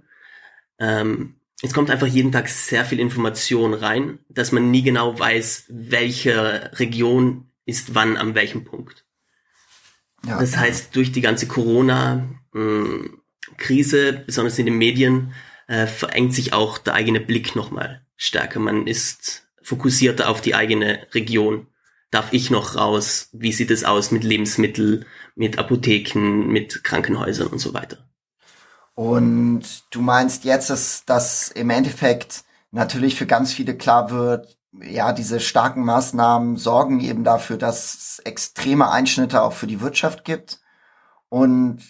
Ähm, 0.80 1.36
es 1.64 1.74
kommt 1.74 1.90
einfach 1.90 2.08
jeden 2.08 2.32
Tag 2.32 2.48
sehr 2.48 2.86
viel 2.86 3.00
Information 3.00 3.74
rein, 3.74 4.20
dass 4.30 4.52
man 4.52 4.72
nie 4.72 4.84
genau 4.84 5.18
weiß, 5.18 5.66
welche 5.70 6.70
Region 6.74 7.50
ist 7.66 7.96
wann 7.96 8.18
an 8.18 8.36
welchem 8.36 8.66
Punkt. 8.66 9.06
Ja, 10.25 10.40
das 10.40 10.58
heißt, 10.58 10.96
durch 10.96 11.12
die 11.12 11.22
ganze 11.22 11.48
Corona 11.48 12.30
hm, 12.56 13.22
Krise, 13.58 14.24
besonders 14.26 14.58
in 14.58 14.66
den 14.66 14.78
Medien, 14.78 15.34
äh, 15.68 15.88
verengt 15.88 16.34
sich 16.34 16.54
auch 16.54 16.78
der 16.78 16.94
eigene 16.94 17.20
Blick 17.20 17.56
nochmal 17.56 18.02
stärker. 18.16 18.60
Man 18.60 18.88
ist 18.88 19.48
fokussierter 19.62 20.30
auf 20.30 20.42
die 20.42 20.56
eigene 20.56 21.06
Region. 21.14 21.68
Darf 22.12 22.32
ich 22.32 22.50
noch 22.50 22.76
raus? 22.76 23.30
Wie 23.34 23.52
sieht 23.52 23.72
es 23.72 23.84
aus 23.84 24.12
mit 24.12 24.24
Lebensmitteln, 24.24 25.06
mit 25.36 25.60
Apotheken, 25.60 26.48
mit 26.48 26.84
Krankenhäusern 26.84 27.48
und 27.48 27.60
so 27.60 27.74
weiter? 27.74 27.98
Und 28.94 29.64
du 29.92 30.02
meinst 30.02 30.46
jetzt, 30.46 30.70
dass, 30.70 31.04
dass 31.06 31.50
im 31.50 31.70
Endeffekt 31.70 32.46
natürlich 32.72 33.16
für 33.16 33.26
ganz 33.26 33.52
viele 33.54 33.76
klar 33.76 34.12
wird, 34.12 34.58
ja, 34.82 35.14
diese 35.14 35.40
starken 35.40 35.84
Maßnahmen 35.84 36.58
sorgen 36.58 37.00
eben 37.00 37.24
dafür, 37.24 37.58
dass 37.58 37.94
es 37.96 38.20
extreme 38.20 38.92
Einschnitte 38.92 39.42
auch 39.42 39.54
für 39.54 39.68
die 39.68 39.82
Wirtschaft 39.82 40.24
gibt. 40.26 40.60
Und 41.30 41.82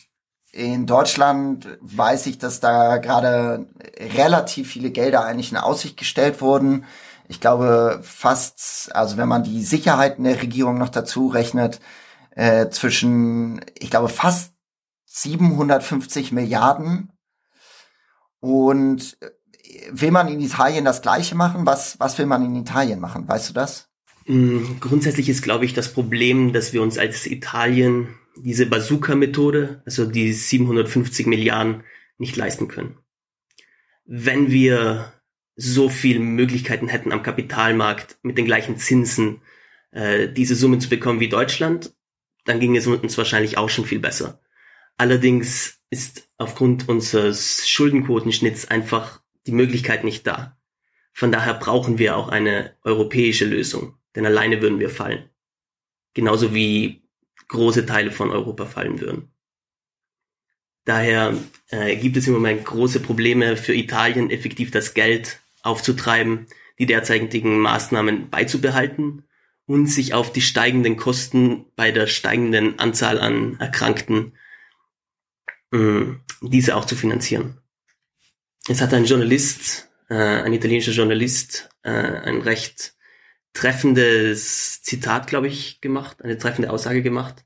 in 0.55 0.85
Deutschland 0.85 1.67
weiß 1.81 2.27
ich, 2.27 2.37
dass 2.37 2.61
da 2.61 2.95
gerade 2.97 3.67
relativ 4.15 4.71
viele 4.71 4.89
Gelder 4.89 5.25
eigentlich 5.25 5.51
in 5.51 5.57
Aussicht 5.57 5.97
gestellt 5.97 6.39
wurden. 6.39 6.85
Ich 7.27 7.41
glaube 7.41 7.99
fast, 8.03 8.95
also 8.95 9.17
wenn 9.17 9.27
man 9.27 9.43
die 9.43 9.61
Sicherheiten 9.61 10.23
der 10.23 10.41
Regierung 10.41 10.77
noch 10.77 10.87
dazu 10.87 11.27
rechnet, 11.27 11.81
äh, 12.31 12.69
zwischen, 12.69 13.65
ich 13.77 13.89
glaube 13.89 14.07
fast 14.07 14.53
750 15.07 16.31
Milliarden. 16.31 17.11
Und 18.39 19.17
äh, 19.21 19.31
will 19.91 20.11
man 20.11 20.29
in 20.29 20.39
Italien 20.39 20.85
das 20.85 21.01
Gleiche 21.01 21.35
machen? 21.35 21.65
Was, 21.65 21.99
was 21.99 22.17
will 22.17 22.27
man 22.27 22.45
in 22.45 22.55
Italien 22.55 23.01
machen? 23.01 23.27
Weißt 23.27 23.49
du 23.49 23.53
das? 23.53 23.89
Mm, 24.25 24.79
grundsätzlich 24.79 25.27
ist, 25.27 25.41
glaube 25.41 25.65
ich, 25.65 25.73
das 25.73 25.91
Problem, 25.91 26.53
dass 26.53 26.71
wir 26.71 26.81
uns 26.81 26.97
als 26.97 27.25
Italien 27.25 28.15
diese 28.37 28.65
Bazooka-Methode, 28.65 29.81
also 29.85 30.05
die 30.05 30.33
750 30.33 31.25
Milliarden, 31.27 31.83
nicht 32.17 32.35
leisten 32.35 32.67
können. 32.67 32.97
Wenn 34.05 34.51
wir 34.51 35.13
so 35.55 35.89
viel 35.89 36.19
Möglichkeiten 36.19 36.87
hätten 36.87 37.11
am 37.11 37.23
Kapitalmarkt 37.23 38.17
mit 38.23 38.37
den 38.37 38.45
gleichen 38.45 38.77
Zinsen 38.77 39.41
äh, 39.91 40.27
diese 40.27 40.55
Summen 40.55 40.81
zu 40.81 40.89
bekommen 40.89 41.19
wie 41.19 41.29
Deutschland, 41.29 41.93
dann 42.43 42.59
ging 42.59 42.75
es 42.75 42.87
uns 42.87 43.17
wahrscheinlich 43.17 43.57
auch 43.57 43.69
schon 43.69 43.85
viel 43.85 43.99
besser. 43.99 44.39
Allerdings 44.97 45.81
ist 45.89 46.29
aufgrund 46.37 46.87
unseres 46.89 47.67
Schuldenquotenschnitts 47.67 48.67
einfach 48.67 49.21
die 49.47 49.51
Möglichkeit 49.51 50.03
nicht 50.03 50.27
da. 50.27 50.57
Von 51.13 51.31
daher 51.31 51.53
brauchen 51.53 51.97
wir 51.97 52.17
auch 52.17 52.27
eine 52.29 52.75
europäische 52.83 53.45
Lösung, 53.45 53.97
denn 54.15 54.25
alleine 54.25 54.61
würden 54.61 54.79
wir 54.79 54.89
fallen. 54.89 55.29
Genauso 56.13 56.53
wie 56.53 57.04
große 57.47 57.85
Teile 57.85 58.11
von 58.11 58.31
Europa 58.31 58.65
fallen 58.65 58.99
würden. 58.99 59.31
Daher 60.85 61.35
äh, 61.69 61.95
gibt 61.95 62.15
es 62.15 62.27
im 62.27 62.33
Moment 62.33 62.63
große 62.63 62.99
Probleme 62.99 63.57
für 63.57 63.73
Italien, 63.73 64.29
effektiv 64.29 64.71
das 64.71 64.93
Geld 64.93 65.39
aufzutreiben, 65.63 66.45
die 66.77 66.85
derzeitigen 66.85 67.59
Maßnahmen 67.59 68.29
beizubehalten 68.29 69.23
und 69.65 69.87
sich 69.87 70.13
auf 70.13 70.31
die 70.31 70.41
steigenden 70.41 70.95
Kosten 70.95 71.65
bei 71.75 71.91
der 71.91 72.05
steigenden 72.05 72.77
Anzahl 72.77 73.19
an 73.19 73.59
Erkrankten 73.59 74.33
äh, 75.71 76.05
diese 76.41 76.75
auch 76.75 76.85
zu 76.85 76.95
finanzieren. 76.95 77.57
Es 78.67 78.81
hat 78.81 78.93
ein 78.93 79.05
Journalist, 79.05 79.89
äh, 80.09 80.15
ein 80.15 80.53
italienischer 80.53 80.91
Journalist, 80.91 81.69
äh, 81.83 81.89
ein 81.89 82.41
recht 82.41 82.94
treffendes 83.55 84.83
Zitat, 84.83 85.25
glaube 85.25 85.47
ich, 85.47 85.81
gemacht, 85.81 86.21
eine 86.21 86.37
treffende 86.37 86.69
Aussage 86.69 87.01
gemacht. 87.01 87.43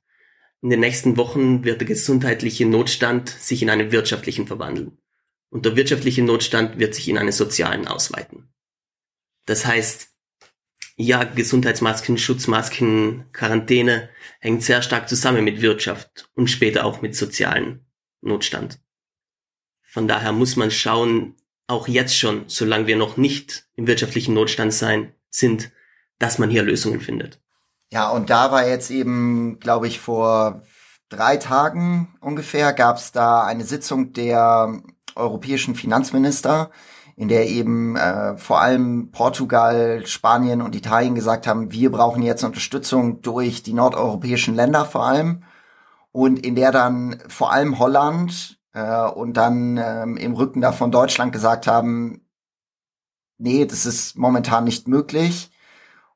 In 0.61 0.69
den 0.69 0.81
nächsten 0.81 1.15
Wochen 1.15 1.63
wird 1.63 1.79
der 1.79 1.87
gesundheitliche 1.87 2.65
Notstand 2.65 3.29
sich 3.29 3.61
in 3.61 3.69
einen 3.69 3.93
wirtschaftlichen 3.93 4.45
verwandeln. 4.45 4.97
Und 5.49 5.65
der 5.65 5.77
wirtschaftliche 5.77 6.21
Notstand 6.21 6.77
wird 6.79 6.93
sich 6.93 7.07
in 7.07 7.17
einen 7.17 7.31
sozialen 7.31 7.87
ausweiten. 7.87 8.49
Das 9.45 9.65
heißt, 9.65 10.09
ja, 10.97 11.23
Gesundheitsmasken, 11.23 12.17
Schutzmasken, 12.17 13.31
Quarantäne 13.31 14.09
hängt 14.41 14.63
sehr 14.63 14.81
stark 14.81 15.07
zusammen 15.07 15.45
mit 15.45 15.61
Wirtschaft 15.61 16.29
und 16.33 16.49
später 16.49 16.85
auch 16.85 17.01
mit 17.01 17.15
sozialen 17.15 17.85
Notstand. 18.19 18.81
Von 19.81 20.09
daher 20.09 20.33
muss 20.33 20.57
man 20.57 20.71
schauen, 20.71 21.35
auch 21.67 21.87
jetzt 21.87 22.17
schon, 22.17 22.43
solange 22.47 22.87
wir 22.87 22.97
noch 22.97 23.15
nicht 23.15 23.67
im 23.75 23.87
wirtschaftlichen 23.87 24.33
Notstand 24.33 24.73
sein, 24.73 25.13
sind, 25.29 25.71
dass 26.19 26.37
man 26.37 26.49
hier 26.49 26.63
Lösungen 26.63 27.01
findet. 27.01 27.39
Ja, 27.91 28.09
und 28.09 28.29
da 28.29 28.51
war 28.51 28.67
jetzt 28.67 28.91
eben, 28.91 29.59
glaube 29.59 29.87
ich, 29.87 29.99
vor 29.99 30.61
drei 31.09 31.37
Tagen 31.37 32.15
ungefähr 32.21 32.71
gab 32.73 32.97
es 32.97 33.11
da 33.11 33.43
eine 33.43 33.63
Sitzung 33.63 34.13
der 34.13 34.79
europäischen 35.15 35.75
Finanzminister, 35.75 36.69
in 37.15 37.27
der 37.27 37.49
eben 37.49 37.95
äh, 37.95 38.37
vor 38.37 38.61
allem 38.61 39.11
Portugal, 39.11 40.05
Spanien 40.05 40.61
und 40.61 40.75
Italien 40.75 41.15
gesagt 41.15 41.47
haben, 41.47 41.71
wir 41.71 41.91
brauchen 41.91 42.21
jetzt 42.21 42.43
Unterstützung 42.43 43.21
durch 43.21 43.63
die 43.63 43.73
nordeuropäischen 43.73 44.55
Länder 44.55 44.85
vor 44.85 45.05
allem 45.05 45.43
und 46.11 46.45
in 46.45 46.55
der 46.55 46.71
dann 46.71 47.21
vor 47.27 47.51
allem 47.51 47.79
Holland 47.79 48.59
äh, 48.73 49.03
und 49.07 49.33
dann 49.33 49.77
ähm, 49.77 50.15
im 50.15 50.33
Rücken 50.33 50.61
davon 50.61 50.91
Deutschland 50.91 51.33
gesagt 51.33 51.67
haben, 51.67 52.21
nee, 53.37 53.65
das 53.65 53.85
ist 53.85 54.15
momentan 54.15 54.63
nicht 54.63 54.87
möglich. 54.87 55.48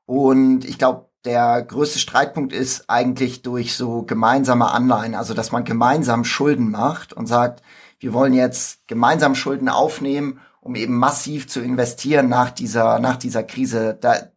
Und 0.06 0.66
ich 0.66 0.78
glaube, 0.78 1.10
der 1.26 1.62
größte 1.62 2.00
Streitpunkt 2.00 2.54
ist 2.54 2.90
eigentlich 2.90 3.42
durch 3.42 3.76
so 3.76 4.04
gemeinsame 4.04 4.72
Anleihen, 4.72 5.16
also 5.16 5.34
dass 5.34 5.52
man 5.52 5.64
gemeinsam 5.64 6.26
Schulden 6.26 6.70
macht 6.70 7.14
und 7.14 7.28
sagt, 7.28 7.64
wir 8.00 8.14
wollen 8.14 8.34
jetzt 8.34 8.86
gemeinsam 8.88 9.34
Schulden 9.34 9.70
aufnehmen, 9.70 10.42
um 10.60 10.76
eben 10.76 10.98
massiv 10.98 11.48
zu 11.48 11.62
investieren 11.62 12.28
nach 12.28 12.52
dieser, 12.52 13.00
nach 13.00 13.16
dieser 13.16 13.44
Krise. 13.44 13.98
Da, 14.00 14.32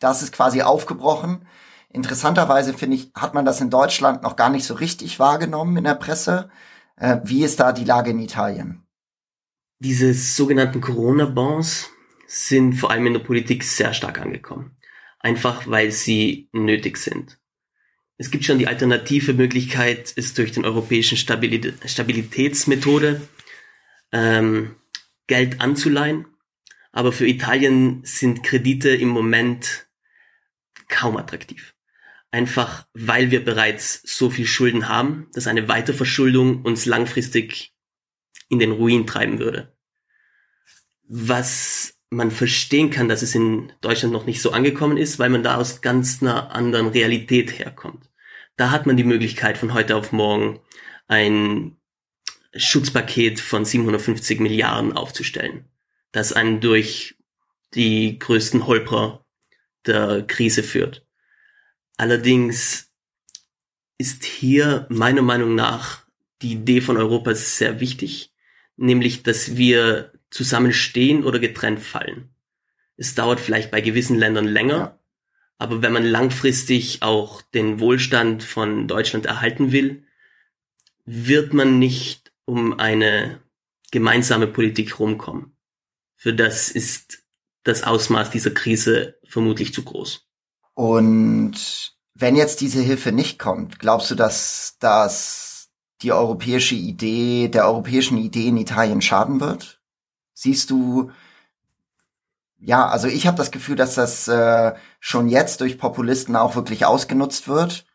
das 0.00 0.22
ist 0.22 0.32
quasi 0.32 0.62
aufgebrochen. 0.62 1.46
Interessanterweise 1.90 2.74
finde 2.74 2.96
ich, 2.96 3.12
hat 3.14 3.34
man 3.34 3.44
das 3.44 3.60
in 3.60 3.70
Deutschland 3.70 4.22
noch 4.22 4.36
gar 4.36 4.50
nicht 4.50 4.64
so 4.64 4.74
richtig 4.74 5.18
wahrgenommen 5.18 5.76
in 5.76 5.84
der 5.84 5.94
Presse. 5.94 6.50
Äh, 6.96 7.18
wie 7.24 7.44
ist 7.44 7.60
da 7.60 7.72
die 7.72 7.84
Lage 7.84 8.10
in 8.10 8.18
Italien? 8.18 8.82
Diese 9.78 10.12
sogenannten 10.12 10.80
Corona-Bonds 10.80 11.90
sind 12.26 12.74
vor 12.74 12.90
allem 12.90 13.06
in 13.06 13.14
der 13.14 13.20
Politik 13.20 13.62
sehr 13.62 13.94
stark 13.94 14.20
angekommen. 14.20 14.77
Einfach 15.18 15.66
weil 15.66 15.92
sie 15.92 16.48
nötig 16.52 16.98
sind. 16.98 17.38
Es 18.16 18.30
gibt 18.30 18.44
schon 18.44 18.58
die 18.58 18.66
alternative 18.66 19.32
Möglichkeit, 19.32 20.12
ist 20.12 20.38
durch 20.38 20.52
den 20.52 20.64
europäischen 20.64 21.16
Stabilitätsmethode 21.16 23.20
ähm, 24.12 24.76
Geld 25.26 25.60
anzuleihen. 25.60 26.26
Aber 26.90 27.12
für 27.12 27.26
Italien 27.26 28.00
sind 28.04 28.42
Kredite 28.42 28.90
im 28.90 29.08
Moment 29.08 29.86
kaum 30.88 31.16
attraktiv 31.16 31.74
einfach 32.30 32.86
weil 32.92 33.30
wir 33.30 33.44
bereits 33.44 34.02
so 34.04 34.30
viel 34.30 34.46
Schulden 34.46 34.88
haben, 34.88 35.28
dass 35.32 35.46
eine 35.46 35.68
Weiterverschuldung 35.68 36.62
uns 36.62 36.86
langfristig 36.86 37.74
in 38.48 38.58
den 38.58 38.72
Ruin 38.72 39.06
treiben 39.06 39.38
würde. 39.38 39.76
Was 41.04 41.97
man 42.10 42.30
verstehen 42.30 42.90
kann, 42.90 43.08
dass 43.08 43.22
es 43.22 43.34
in 43.34 43.72
Deutschland 43.80 44.12
noch 44.12 44.26
nicht 44.26 44.40
so 44.40 44.52
angekommen 44.52 44.96
ist, 44.96 45.18
weil 45.18 45.28
man 45.28 45.42
da 45.42 45.56
aus 45.56 45.82
ganz 45.82 46.22
einer 46.22 46.54
anderen 46.54 46.88
Realität 46.88 47.58
herkommt. 47.58 48.10
Da 48.56 48.70
hat 48.70 48.86
man 48.86 48.96
die 48.96 49.04
Möglichkeit 49.04 49.58
von 49.58 49.74
heute 49.74 49.94
auf 49.96 50.12
morgen 50.12 50.60
ein 51.06 51.76
Schutzpaket 52.54 53.40
von 53.40 53.64
750 53.64 54.40
Milliarden 54.40 54.92
aufzustellen, 54.92 55.66
das 56.12 56.32
einen 56.32 56.60
durch 56.60 57.16
die 57.74 58.18
größten 58.18 58.66
Holprer 58.66 59.24
der 59.86 60.22
Krise 60.26 60.62
führt. 60.62 61.06
Allerdings 61.96 62.90
ist 63.98 64.24
hier 64.24 64.86
meiner 64.88 65.22
Meinung 65.22 65.54
nach 65.54 66.06
die 66.40 66.52
Idee 66.52 66.80
von 66.80 66.96
Europa 66.96 67.34
sehr 67.34 67.80
wichtig, 67.80 68.32
nämlich 68.76 69.22
dass 69.24 69.56
wir 69.56 70.12
zusammenstehen 70.30 71.24
oder 71.24 71.38
getrennt 71.38 71.80
fallen. 71.80 72.30
Es 72.96 73.14
dauert 73.14 73.40
vielleicht 73.40 73.70
bei 73.70 73.80
gewissen 73.80 74.18
Ländern 74.18 74.46
länger, 74.46 74.98
aber 75.58 75.82
wenn 75.82 75.92
man 75.92 76.04
langfristig 76.04 77.02
auch 77.02 77.42
den 77.42 77.80
Wohlstand 77.80 78.44
von 78.44 78.86
Deutschland 78.88 79.26
erhalten 79.26 79.72
will, 79.72 80.04
wird 81.04 81.52
man 81.52 81.78
nicht 81.78 82.32
um 82.44 82.78
eine 82.78 83.40
gemeinsame 83.90 84.46
Politik 84.46 84.98
rumkommen. 84.98 85.56
Für 86.16 86.34
das 86.34 86.70
ist 86.70 87.24
das 87.64 87.82
Ausmaß 87.82 88.30
dieser 88.30 88.50
Krise 88.50 89.18
vermutlich 89.24 89.72
zu 89.72 89.84
groß. 89.84 90.26
Und 90.74 91.96
wenn 92.14 92.36
jetzt 92.36 92.60
diese 92.60 92.80
Hilfe 92.80 93.12
nicht 93.12 93.38
kommt, 93.38 93.78
glaubst 93.78 94.10
du, 94.10 94.14
dass 94.14 94.76
das 94.80 95.70
die 96.02 96.12
europäische 96.12 96.74
Idee, 96.74 97.48
der 97.48 97.66
europäischen 97.66 98.18
Idee 98.18 98.48
in 98.48 98.56
Italien 98.56 99.02
schaden 99.02 99.40
wird? 99.40 99.77
Siehst 100.40 100.70
du, 100.70 101.10
ja, 102.60 102.86
also 102.86 103.08
ich 103.08 103.26
habe 103.26 103.36
das 103.36 103.50
Gefühl, 103.50 103.74
dass 103.74 103.96
das 103.96 104.28
äh, 104.28 104.72
schon 105.00 105.28
jetzt 105.28 105.60
durch 105.60 105.78
Populisten 105.80 106.36
auch 106.36 106.54
wirklich 106.54 106.86
ausgenutzt 106.86 107.48
wird. 107.48 107.86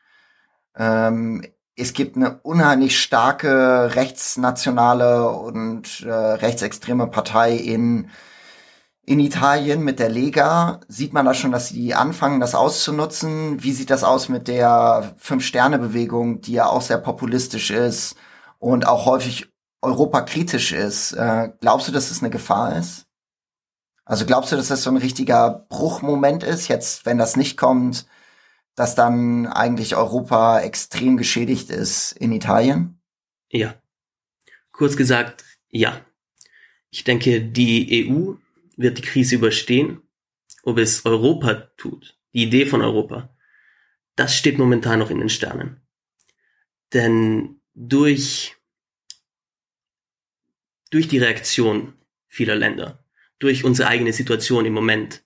Ähm, 0.76 1.46
es 1.78 1.94
gibt 1.94 2.18
eine 2.18 2.42
unheimlich 2.42 3.00
starke 3.00 3.96
rechtsnationale 3.96 5.30
und 5.30 6.02
äh, 6.02 6.12
rechtsextreme 6.12 7.08
Partei 7.08 7.56
in 7.56 8.10
in 9.06 9.20
Italien 9.22 9.82
mit 9.82 10.00
der 10.00 10.10
Lega 10.10 10.82
sieht 10.90 11.14
man 11.14 11.26
da 11.26 11.34
schon, 11.34 11.52
dass 11.52 11.70
sie 11.70 11.94
anfangen, 11.94 12.42
das 12.42 12.56
auszunutzen. 12.56 13.64
Wie 13.64 13.72
sieht 13.72 13.90
das 13.90 14.04
aus 14.04 14.28
mit 14.30 14.50
der 14.50 15.16
Fünf-Sterne-Bewegung, 15.18 16.42
die 16.42 16.54
ja 16.54 16.68
auch 16.68 16.82
sehr 16.82 16.98
populistisch 16.98 17.72
ist 17.72 18.16
und 18.60 18.88
auch 18.88 19.06
häufig 19.06 19.53
europakritisch 19.84 20.72
ist? 20.72 21.14
Äh, 21.14 21.50
glaubst 21.60 21.88
du, 21.88 21.92
dass 21.92 22.10
das 22.10 22.22
eine 22.22 22.30
Gefahr 22.30 22.78
ist? 22.78 23.06
Also 24.06 24.26
glaubst 24.26 24.52
du, 24.52 24.56
dass 24.56 24.68
das 24.68 24.84
so 24.84 24.90
ein 24.90 24.98
richtiger 24.98 25.66
Bruchmoment 25.70 26.44
ist, 26.44 26.68
jetzt, 26.68 27.06
wenn 27.06 27.18
das 27.18 27.38
nicht 27.38 27.58
kommt, 27.58 28.06
dass 28.76 28.96
dann 28.96 29.48
eigentlich 29.48 29.96
Europa 29.96 30.60
extrem 30.60 31.18
geschädigt 31.18 31.70
ist 31.70 32.12
in 32.14 32.32
Italien? 32.32 33.00
Ja. 33.50 33.76
Kurz 34.72 34.98
gesagt, 34.98 35.46
ja. 35.70 36.02
Ich 36.90 37.04
denke, 37.04 37.42
die 37.42 38.08
EU 38.10 38.34
wird 38.76 38.98
die 38.98 39.04
Krise 39.04 39.36
überstehen. 39.36 40.02
Ob 40.64 40.78
es 40.78 41.06
Europa 41.06 41.54
tut, 41.78 42.18
die 42.34 42.44
Idee 42.44 42.66
von 42.66 42.82
Europa, 42.82 43.36
das 44.16 44.36
steht 44.36 44.58
momentan 44.58 45.00
noch 45.00 45.10
in 45.10 45.20
den 45.20 45.30
Sternen. 45.30 45.82
Denn 46.94 47.62
durch, 47.74 48.56
durch 50.94 51.08
die 51.08 51.18
Reaktion 51.18 51.94
vieler 52.28 52.56
Länder, 52.56 53.04
durch 53.40 53.64
unsere 53.64 53.90
eigene 53.90 54.14
Situation 54.14 54.66
im 54.66 54.74
Moment, 54.74 55.24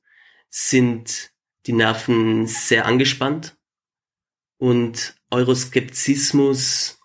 sind 0.49 1.32
die 1.65 1.73
Nerven 1.73 2.47
sehr 2.47 2.86
angespannt 2.86 3.58
und 4.58 5.15
Euroskeptizismus 5.30 6.99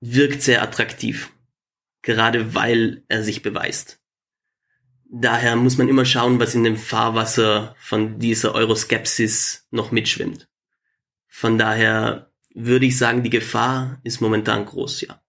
wirkt 0.00 0.42
sehr 0.42 0.62
attraktiv, 0.62 1.32
gerade 2.02 2.54
weil 2.54 3.02
er 3.08 3.24
sich 3.24 3.40
beweist. 3.40 4.00
Daher 5.04 5.56
muss 5.56 5.78
man 5.78 5.88
immer 5.88 6.04
schauen, 6.04 6.38
was 6.38 6.54
in 6.54 6.64
dem 6.64 6.76
Fahrwasser 6.76 7.74
von 7.78 8.18
dieser 8.18 8.54
Euroskepsis 8.54 9.66
noch 9.70 9.90
mitschwimmt. 9.90 10.48
Von 11.28 11.56
daher 11.56 12.30
würde 12.54 12.84
ich 12.84 12.98
sagen, 12.98 13.22
die 13.22 13.30
Gefahr 13.30 14.00
ist 14.04 14.20
momentan 14.20 14.66
groß, 14.66 15.02
ja. 15.02 15.21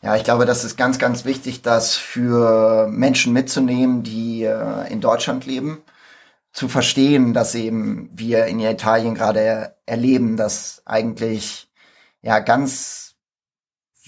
Ja, 0.00 0.14
ich 0.14 0.22
glaube, 0.22 0.46
das 0.46 0.64
ist 0.64 0.76
ganz, 0.76 0.98
ganz 0.98 1.24
wichtig, 1.24 1.62
das 1.62 1.96
für 1.96 2.86
Menschen 2.88 3.32
mitzunehmen, 3.32 4.04
die 4.04 4.44
äh, 4.44 4.90
in 4.92 5.00
Deutschland 5.00 5.44
leben, 5.44 5.82
zu 6.52 6.68
verstehen, 6.68 7.34
dass 7.34 7.54
eben 7.54 8.08
wir 8.12 8.46
in 8.46 8.60
Italien 8.60 9.14
gerade 9.14 9.74
erleben, 9.86 10.36
dass 10.36 10.82
eigentlich 10.84 11.68
ja 12.22 12.38
ganz 12.38 13.16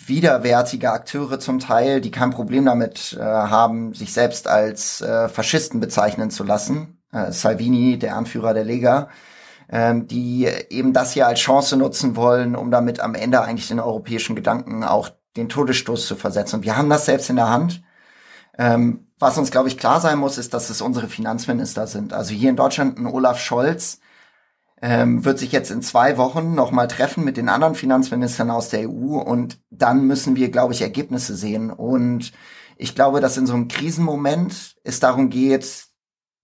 widerwärtige 0.07 0.91
Akteure 0.93 1.39
zum 1.41 1.59
Teil, 1.59 2.01
die 2.01 2.11
kein 2.11 2.31
Problem 2.31 2.65
damit 2.67 3.17
äh, 3.19 3.23
haben, 3.23 3.95
sich 3.95 4.13
selbst 4.13 4.49
als 4.49 5.01
äh, 5.01 5.29
Faschisten 5.29 5.81
bezeichnen 5.81 6.31
zu 6.31 6.45
lassen. 6.45 7.01
Äh, 7.13 7.33
Salvini, 7.33 7.99
der 7.99 8.17
Anführer 8.17 8.55
der 8.55 8.65
Lega, 8.65 9.09
ähm, 9.71 10.07
die 10.07 10.47
eben 10.71 10.93
das 10.93 11.13
hier 11.13 11.27
als 11.27 11.41
Chance 11.41 11.77
nutzen 11.77 12.17
wollen, 12.17 12.57
um 12.57 12.71
damit 12.71 13.01
am 13.01 13.15
Ende 13.15 13.43
eigentlich 13.43 13.69
den 13.69 13.81
europäischen 13.81 14.37
Gedanken 14.37 14.85
auch 14.85 15.11
den 15.37 15.49
Todesstoß 15.49 16.07
zu 16.07 16.17
versetzen. 16.17 16.57
Und 16.57 16.65
wir 16.65 16.77
haben 16.77 16.91
das 16.91 17.07
selbst 17.07 17.31
in 17.31 17.37
der 17.37 17.49
Hand. 17.49 17.83
Ähm, 18.59 19.07
was 19.19 19.39
uns, 19.39 19.51
glaube 19.51 19.69
ich, 19.69 19.79
klar 19.79 20.01
sein 20.01 20.19
muss, 20.19 20.39
ist, 20.39 20.55
dass 20.55 20.71
es 20.71 20.81
unsere 20.81 21.09
Finanzminister 21.09 21.87
sind. 21.87 22.13
Also 22.13 22.35
hier 22.35 22.51
in 22.51 22.57
Deutschland 22.57 22.99
ein 22.99 23.07
Olaf 23.07 23.39
Scholz 23.39 24.01
ähm, 24.83 25.25
wird 25.25 25.39
sich 25.39 25.53
jetzt 25.53 25.71
in 25.71 25.83
zwei 25.83 26.17
Wochen 26.17 26.55
nochmal 26.55 26.89
treffen 26.89 27.25
mit 27.25 27.37
den 27.37 27.49
anderen 27.49 27.75
Finanzministern 27.75 28.51
aus 28.51 28.71
der 28.71 28.89
EU 28.89 29.19
und 29.19 29.59
dann 29.71 30.07
müssen 30.07 30.37
wir, 30.37 30.51
glaube 30.51 30.73
ich, 30.73 30.83
Ergebnisse 30.83 31.37
sehen. 31.37 31.71
Und 31.71 32.33
ich 32.77 32.95
glaube, 32.95 33.21
dass 33.21 33.37
in 33.37 33.47
so 33.47 33.53
einem 33.53 33.69
Krisenmoment 33.69 34.77
es 34.83 35.01
darum 35.01 35.29
geht, 35.29 35.85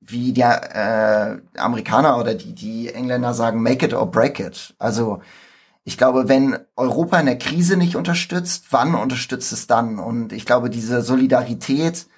wie 0.01 0.33
die 0.33 0.43
äh, 0.43 1.39
Amerikaner 1.57 2.19
oder 2.19 2.35
die, 2.35 2.55
die 2.55 2.93
Engländer 2.93 3.33
sagen, 3.33 3.63
make 3.63 3.85
it 3.85 3.95
or 3.95 4.11
break 4.11 4.39
it. 4.39 4.75
Also 4.79 5.23
ich 5.89 5.97
glaube, 5.97 6.29
wenn 6.29 6.59
Europa 6.75 7.21
in 7.21 7.27
der 7.27 7.39
Krise 7.39 7.77
nicht 7.77 7.95
unterstützt, 7.95 8.67
wann 8.71 8.97
unterstützt 8.97 9.53
es 9.53 9.69
dann? 9.69 10.01
Und 10.01 10.33
ich 10.33 10.45
glaube, 10.45 10.69
diese 10.69 11.01
Solidarität, 11.01 12.09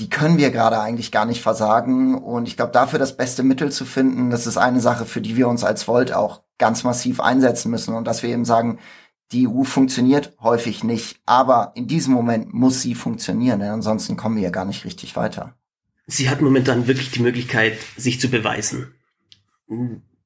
die 0.00 0.10
können 0.10 0.38
wir 0.38 0.50
gerade 0.50 0.80
eigentlich 0.80 1.12
gar 1.12 1.24
nicht 1.24 1.40
versagen. 1.40 2.18
Und 2.18 2.48
ich 2.48 2.56
glaube, 2.56 2.72
dafür 2.72 2.98
das 2.98 3.16
beste 3.16 3.44
Mittel 3.44 3.70
zu 3.70 3.84
finden, 3.84 4.30
das 4.30 4.48
ist 4.48 4.56
eine 4.56 4.80
Sache, 4.80 5.06
für 5.06 5.20
die 5.20 5.36
wir 5.36 5.46
uns 5.46 5.62
als 5.62 5.86
Volt 5.86 6.12
auch 6.12 6.42
ganz 6.58 6.82
massiv 6.82 7.20
einsetzen 7.20 7.70
müssen. 7.70 7.94
Und 7.94 8.08
dass 8.08 8.24
wir 8.24 8.30
eben 8.30 8.44
sagen, 8.44 8.80
die 9.30 9.46
EU 9.46 9.62
funktioniert 9.62 10.36
häufig 10.40 10.82
nicht, 10.82 11.20
aber 11.26 11.70
in 11.76 11.86
diesem 11.86 12.12
Moment 12.12 12.52
muss 12.52 12.82
sie 12.82 12.96
funktionieren, 12.96 13.60
denn 13.60 13.70
ansonsten 13.70 14.16
kommen 14.16 14.34
wir 14.34 14.42
ja 14.42 14.50
gar 14.50 14.64
nicht 14.64 14.84
richtig 14.84 15.14
weiter. 15.14 15.54
Sie 16.08 16.28
hat 16.28 16.40
momentan 16.40 16.88
wirklich 16.88 17.12
die 17.12 17.22
Möglichkeit, 17.22 17.78
sich 17.96 18.20
zu 18.20 18.28
beweisen. 18.28 18.92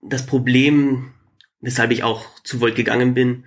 Das 0.01 0.25
Problem 0.25 1.13
weshalb 1.61 1.91
ich 1.91 2.03
auch 2.03 2.25
zu 2.43 2.61
Volt 2.61 2.77
gegangen 2.77 3.15
bin, 3.15 3.45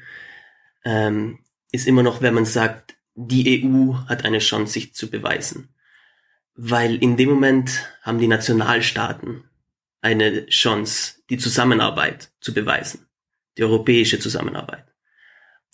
ähm, 0.83 1.39
ist 1.71 1.87
immer 1.87 2.03
noch, 2.03 2.21
wenn 2.21 2.33
man 2.33 2.45
sagt, 2.45 2.95
die 3.15 3.63
EU 3.63 3.93
hat 4.07 4.25
eine 4.25 4.39
Chance, 4.39 4.73
sich 4.73 4.93
zu 4.93 5.09
beweisen. 5.09 5.69
Weil 6.55 7.01
in 7.01 7.17
dem 7.17 7.29
Moment 7.29 7.71
haben 8.01 8.19
die 8.19 8.27
Nationalstaaten 8.27 9.45
eine 10.01 10.45
Chance, 10.47 11.15
die 11.29 11.37
Zusammenarbeit 11.37 12.31
zu 12.41 12.53
beweisen, 12.53 13.07
die 13.57 13.63
europäische 13.63 14.19
Zusammenarbeit. 14.19 14.85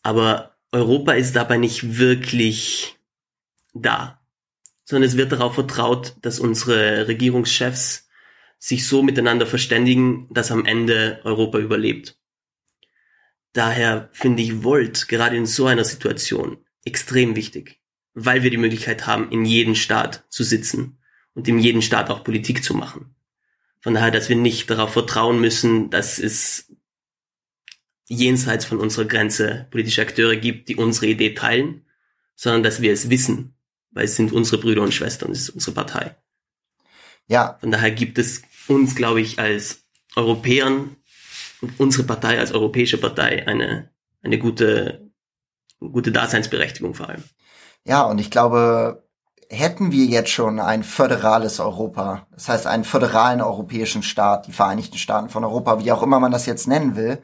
Aber 0.03 0.57
Europa 0.71 1.13
ist 1.13 1.35
dabei 1.35 1.57
nicht 1.57 1.97
wirklich 1.97 2.97
da, 3.73 4.21
sondern 4.83 5.09
es 5.09 5.17
wird 5.17 5.31
darauf 5.31 5.55
vertraut, 5.55 6.15
dass 6.21 6.39
unsere 6.39 7.07
Regierungschefs 7.07 8.07
sich 8.59 8.87
so 8.87 9.03
miteinander 9.03 9.45
verständigen, 9.45 10.27
dass 10.31 10.51
am 10.51 10.65
Ende 10.65 11.21
Europa 11.23 11.59
überlebt. 11.59 12.17
Daher 13.57 14.09
finde 14.11 14.43
ich 14.43 14.63
Volt 14.63 15.07
gerade 15.07 15.35
in 15.35 15.47
so 15.47 15.65
einer 15.65 15.83
Situation 15.83 16.59
extrem 16.85 17.35
wichtig, 17.35 17.81
weil 18.13 18.43
wir 18.43 18.51
die 18.51 18.57
Möglichkeit 18.57 19.07
haben, 19.07 19.31
in 19.31 19.45
jedem 19.45 19.73
Staat 19.73 20.25
zu 20.29 20.43
sitzen 20.43 20.99
und 21.33 21.47
in 21.47 21.57
jedem 21.57 21.81
Staat 21.81 22.11
auch 22.11 22.23
Politik 22.23 22.63
zu 22.63 22.75
machen. 22.75 23.15
Von 23.81 23.95
daher, 23.95 24.11
dass 24.11 24.29
wir 24.29 24.35
nicht 24.35 24.69
darauf 24.69 24.93
vertrauen 24.93 25.41
müssen, 25.41 25.89
dass 25.89 26.19
es 26.19 26.71
jenseits 28.05 28.63
von 28.63 28.77
unserer 28.77 29.05
Grenze 29.05 29.65
politische 29.71 30.03
Akteure 30.03 30.35
gibt, 30.35 30.69
die 30.69 30.75
unsere 30.75 31.07
Idee 31.07 31.33
teilen, 31.33 31.83
sondern 32.35 32.61
dass 32.61 32.83
wir 32.83 32.93
es 32.93 33.09
wissen, 33.09 33.55
weil 33.89 34.05
es 34.05 34.15
sind 34.15 34.33
unsere 34.33 34.61
Brüder 34.61 34.83
und 34.83 34.93
Schwestern, 34.93 35.31
es 35.31 35.39
ist 35.39 35.49
unsere 35.49 35.73
Partei. 35.73 36.15
Ja. 37.25 37.57
Von 37.59 37.71
daher 37.71 37.89
gibt 37.89 38.19
es 38.19 38.43
uns, 38.67 38.93
glaube 38.93 39.21
ich, 39.21 39.39
als 39.39 39.83
Europäern 40.15 40.95
unsere 41.77 42.03
Partei 42.03 42.39
als 42.39 42.51
europäische 42.51 42.99
Partei 42.99 43.47
eine, 43.47 43.89
eine 44.23 44.37
gute, 44.37 45.09
gute 45.79 46.11
Daseinsberechtigung 46.11 46.93
vor 46.93 47.09
allem. 47.09 47.23
Ja, 47.83 48.03
und 48.03 48.19
ich 48.19 48.31
glaube, 48.31 49.07
hätten 49.49 49.91
wir 49.91 50.05
jetzt 50.05 50.29
schon 50.29 50.59
ein 50.59 50.83
föderales 50.83 51.59
Europa, 51.59 52.27
das 52.31 52.49
heißt 52.49 52.67
einen 52.67 52.83
föderalen 52.83 53.41
europäischen 53.41 54.03
Staat, 54.03 54.47
die 54.47 54.51
Vereinigten 54.51 54.97
Staaten 54.97 55.29
von 55.29 55.43
Europa, 55.43 55.79
wie 55.83 55.91
auch 55.91 56.03
immer 56.03 56.19
man 56.19 56.31
das 56.31 56.45
jetzt 56.45 56.67
nennen 56.67 56.95
will, 56.95 57.21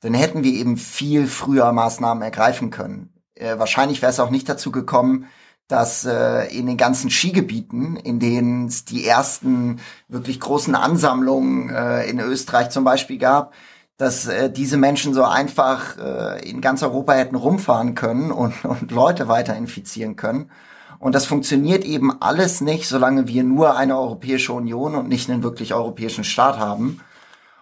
dann 0.00 0.14
hätten 0.14 0.44
wir 0.44 0.52
eben 0.52 0.76
viel 0.76 1.26
früher 1.26 1.72
Maßnahmen 1.72 2.22
ergreifen 2.22 2.70
können. 2.70 3.14
Äh, 3.34 3.58
wahrscheinlich 3.58 4.02
wäre 4.02 4.10
es 4.10 4.20
auch 4.20 4.30
nicht 4.30 4.48
dazu 4.48 4.70
gekommen, 4.70 5.26
dass 5.68 6.04
äh, 6.04 6.46
in 6.56 6.66
den 6.66 6.76
ganzen 6.76 7.10
Skigebieten, 7.10 7.96
in 7.96 8.20
denen 8.20 8.66
es 8.66 8.84
die 8.84 9.06
ersten 9.06 9.80
wirklich 10.08 10.40
großen 10.40 10.74
Ansammlungen 10.74 11.70
äh, 11.70 12.04
in 12.08 12.20
Österreich 12.20 12.70
zum 12.70 12.84
Beispiel 12.84 13.18
gab, 13.18 13.54
dass 13.96 14.26
äh, 14.26 14.50
diese 14.50 14.76
Menschen 14.76 15.14
so 15.14 15.24
einfach 15.24 15.96
äh, 15.98 16.48
in 16.48 16.60
ganz 16.60 16.82
Europa 16.82 17.14
hätten 17.14 17.36
rumfahren 17.36 17.94
können 17.94 18.30
und, 18.32 18.64
und 18.64 18.90
Leute 18.90 19.28
weiter 19.28 19.56
infizieren 19.56 20.16
können. 20.16 20.50
Und 20.98 21.14
das 21.14 21.26
funktioniert 21.26 21.84
eben 21.84 22.22
alles 22.22 22.60
nicht, 22.60 22.88
solange 22.88 23.28
wir 23.28 23.44
nur 23.44 23.76
eine 23.76 23.98
Europäische 23.98 24.52
Union 24.52 24.94
und 24.94 25.08
nicht 25.08 25.28
einen 25.28 25.42
wirklich 25.42 25.74
europäischen 25.74 26.24
Staat 26.24 26.58
haben. 26.58 27.00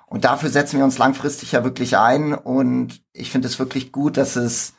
Und 0.06 0.24
dafür 0.24 0.50
setzen 0.50 0.78
wir 0.78 0.84
uns 0.84 0.98
langfristig 0.98 1.52
ja 1.52 1.64
wirklich 1.64 1.96
ein. 1.96 2.34
Und 2.34 3.02
ich 3.12 3.30
finde 3.30 3.48
es 3.48 3.58
wirklich 3.58 3.90
gut, 3.90 4.16
dass 4.16 4.36
es 4.36 4.74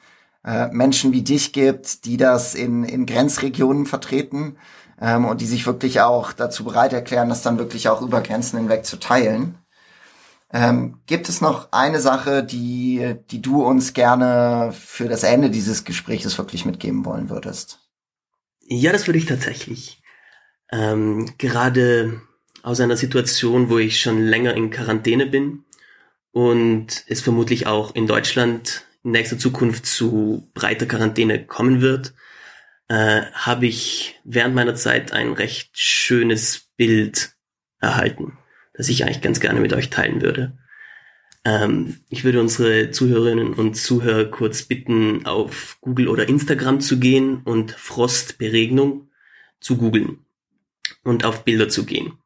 äh, 0.45 0.67
Menschen 0.67 1.13
wie 1.13 1.21
dich 1.21 1.53
gibt, 1.53 2.05
die 2.05 2.17
das 2.17 2.55
in, 2.55 2.83
in 2.83 3.05
Grenzregionen 3.05 3.85
vertreten 3.85 4.57
ähm, 4.99 5.25
und 5.25 5.41
die 5.41 5.45
sich 5.45 5.65
wirklich 5.65 6.01
auch 6.01 6.33
dazu 6.33 6.63
bereit 6.63 6.93
erklären, 6.93 7.29
das 7.29 7.41
dann 7.41 7.57
wirklich 7.57 7.89
auch 7.89 8.01
über 8.01 8.21
Grenzen 8.21 8.57
hinweg 8.57 8.85
zu 8.85 8.97
teilen. 8.97 9.55
Ähm, 10.51 10.99
gibt 11.07 11.29
es 11.29 11.41
noch 11.41 11.71
eine 11.71 11.99
Sache, 11.99 12.43
die, 12.43 13.15
die 13.31 13.41
du 13.41 13.63
uns 13.63 13.93
gerne 13.93 14.71
für 14.71 15.07
das 15.07 15.23
Ende 15.23 15.49
dieses 15.49 15.83
Gesprächs 15.83 16.37
wirklich 16.37 16.65
mitgeben 16.65 17.05
wollen 17.05 17.29
würdest? 17.29 17.79
Ja, 18.61 18.91
das 18.91 19.07
würde 19.07 19.17
ich 19.17 19.25
tatsächlich. 19.25 20.01
Ähm, 20.71 21.33
gerade 21.37 22.21
aus 22.61 22.79
einer 22.79 22.97
Situation, 22.97 23.69
wo 23.69 23.77
ich 23.77 23.99
schon 23.99 24.23
länger 24.23 24.53
in 24.53 24.69
Quarantäne 24.69 25.25
bin 25.25 25.65
und 26.31 27.03
es 27.07 27.21
vermutlich 27.21 27.65
auch 27.67 27.95
in 27.95 28.07
Deutschland 28.07 28.85
nächster 29.03 29.37
Zukunft 29.37 29.85
zu 29.85 30.49
breiter 30.53 30.85
Quarantäne 30.85 31.45
kommen 31.45 31.81
wird, 31.81 32.13
äh, 32.87 33.23
habe 33.33 33.65
ich 33.67 34.19
während 34.23 34.55
meiner 34.55 34.75
Zeit 34.75 35.11
ein 35.11 35.33
recht 35.33 35.77
schönes 35.77 36.71
Bild 36.77 37.35
erhalten, 37.79 38.37
das 38.73 38.89
ich 38.89 39.03
eigentlich 39.03 39.21
ganz 39.21 39.39
gerne 39.39 39.59
mit 39.59 39.73
euch 39.73 39.89
teilen 39.89 40.21
würde. 40.21 40.57
Ähm, 41.45 41.97
ich 42.09 42.23
würde 42.23 42.39
unsere 42.39 42.91
Zuhörerinnen 42.91 43.53
und 43.53 43.75
Zuhörer 43.75 44.25
kurz 44.25 44.63
bitten, 44.63 45.25
auf 45.25 45.77
Google 45.81 46.07
oder 46.07 46.27
Instagram 46.27 46.79
zu 46.79 46.99
gehen 46.99 47.41
und 47.43 47.71
Frostberegnung 47.71 49.09
zu 49.59 49.77
googeln 49.77 50.25
und 51.03 51.25
auf 51.25 51.43
Bilder 51.43 51.69
zu 51.69 51.85
gehen. 51.85 52.17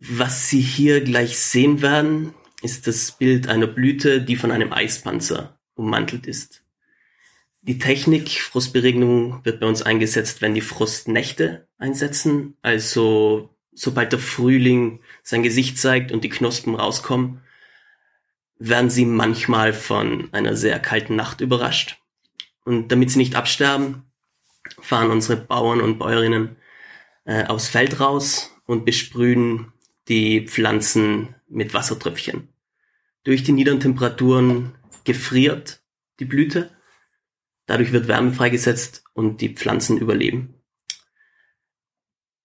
Was 0.00 0.48
Sie 0.48 0.60
hier 0.60 1.00
gleich 1.00 1.38
sehen 1.38 1.82
werden, 1.82 2.34
ist 2.62 2.86
das 2.86 3.12
Bild 3.12 3.48
einer 3.48 3.66
Blüte, 3.66 4.22
die 4.22 4.36
von 4.36 4.50
einem 4.50 4.72
Eispanzer 4.72 5.58
ummantelt 5.74 6.26
ist. 6.26 6.64
Die 7.62 7.78
Technik 7.78 8.30
Frostberegnung 8.40 9.44
wird 9.44 9.60
bei 9.60 9.66
uns 9.66 9.82
eingesetzt, 9.82 10.40
wenn 10.40 10.54
die 10.54 10.60
Frostnächte 10.60 11.68
einsetzen, 11.76 12.56
also 12.62 13.54
sobald 13.72 14.12
der 14.12 14.18
Frühling 14.18 15.00
sein 15.22 15.42
Gesicht 15.42 15.78
zeigt 15.78 16.10
und 16.10 16.24
die 16.24 16.28
Knospen 16.28 16.74
rauskommen, 16.74 17.42
werden 18.58 18.90
sie 18.90 19.04
manchmal 19.04 19.72
von 19.72 20.32
einer 20.32 20.56
sehr 20.56 20.80
kalten 20.80 21.14
Nacht 21.14 21.40
überrascht. 21.40 21.98
Und 22.64 22.90
damit 22.90 23.10
sie 23.10 23.18
nicht 23.18 23.36
absterben, 23.36 24.02
fahren 24.80 25.10
unsere 25.10 25.40
Bauern 25.40 25.80
und 25.80 25.98
Bäuerinnen 25.98 26.56
äh, 27.24 27.44
aufs 27.44 27.68
Feld 27.68 28.00
raus 28.00 28.52
und 28.66 28.84
besprühen 28.84 29.72
die 30.08 30.46
Pflanzen 30.46 31.34
mit 31.48 31.74
Wassertröpfchen. 31.74 32.48
Durch 33.24 33.42
die 33.42 33.52
niederen 33.52 33.80
Temperaturen 33.80 34.74
gefriert 35.04 35.82
die 36.20 36.24
Blüte, 36.24 36.70
dadurch 37.66 37.92
wird 37.92 38.08
Wärme 38.08 38.32
freigesetzt 38.32 39.04
und 39.12 39.40
die 39.40 39.50
Pflanzen 39.50 39.98
überleben. 39.98 40.54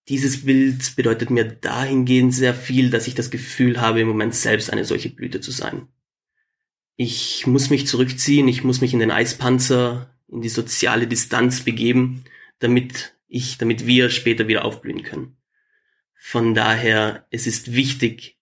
Dieses 0.09 0.45
Bild 0.45 0.95
bedeutet 0.95 1.29
mir 1.29 1.45
dahingehend 1.45 2.33
sehr 2.33 2.53
viel, 2.53 2.89
dass 2.89 3.07
ich 3.07 3.15
das 3.15 3.31
Gefühl 3.31 3.79
habe, 3.79 4.01
im 4.01 4.07
Moment 4.07 4.35
selbst 4.35 4.69
eine 4.69 4.83
solche 4.83 5.09
Blüte 5.09 5.39
zu 5.39 5.51
sein. 5.51 5.87
ich 6.95 7.47
muss 7.47 7.69
mich 7.69 7.87
zurückziehen, 7.87 8.47
ich 8.47 8.63
muss 8.63 8.81
mich 8.81 8.93
in 8.93 8.99
den 8.99 9.11
Eispanzer, 9.11 10.15
in 10.27 10.41
die 10.41 10.49
soziale 10.49 11.07
Distanz 11.07 11.61
begeben, 11.61 12.25
damit 12.59 13.15
ich, 13.27 13.57
damit 13.57 13.87
wir 13.87 14.09
später 14.09 14.47
wieder 14.47 14.63
aufblühen 14.63 15.03
können. 15.03 15.37
Von 16.13 16.53
daher, 16.53 17.25
es 17.31 17.47
ist 17.47 17.73
wichtig, 17.73 18.37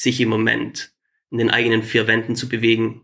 sich 0.00 0.20
im 0.20 0.30
Moment 0.30 0.94
in 1.30 1.38
den 1.38 1.50
eigenen 1.50 1.82
vier 1.82 2.06
Wänden 2.06 2.34
zu 2.34 2.48
bewegen, 2.48 3.02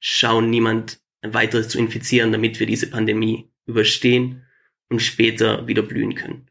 schauen, 0.00 0.48
niemand 0.50 1.00
weiteres 1.22 1.68
zu 1.68 1.78
infizieren, 1.78 2.32
damit 2.32 2.58
wir 2.58 2.66
diese 2.66 2.88
Pandemie 2.88 3.50
überstehen 3.66 4.44
und 4.88 5.00
später 5.00 5.66
wieder 5.66 5.82
blühen 5.82 6.14
können. 6.14 6.50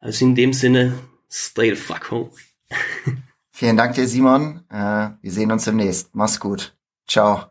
Also 0.00 0.26
in 0.26 0.34
dem 0.34 0.52
Sinne, 0.52 0.98
stay 1.30 1.70
the 1.70 1.76
fuck 1.76 2.10
home. 2.10 2.30
Vielen 3.52 3.76
Dank 3.76 3.94
dir, 3.94 4.06
Simon. 4.06 4.64
Äh, 4.70 5.10
wir 5.20 5.32
sehen 5.32 5.50
uns 5.50 5.64
demnächst. 5.64 6.14
Mach's 6.14 6.38
gut. 6.38 6.76
Ciao. 7.06 7.46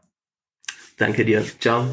Danke 0.97 1.25
dir. 1.25 1.43
Ciao. 1.59 1.87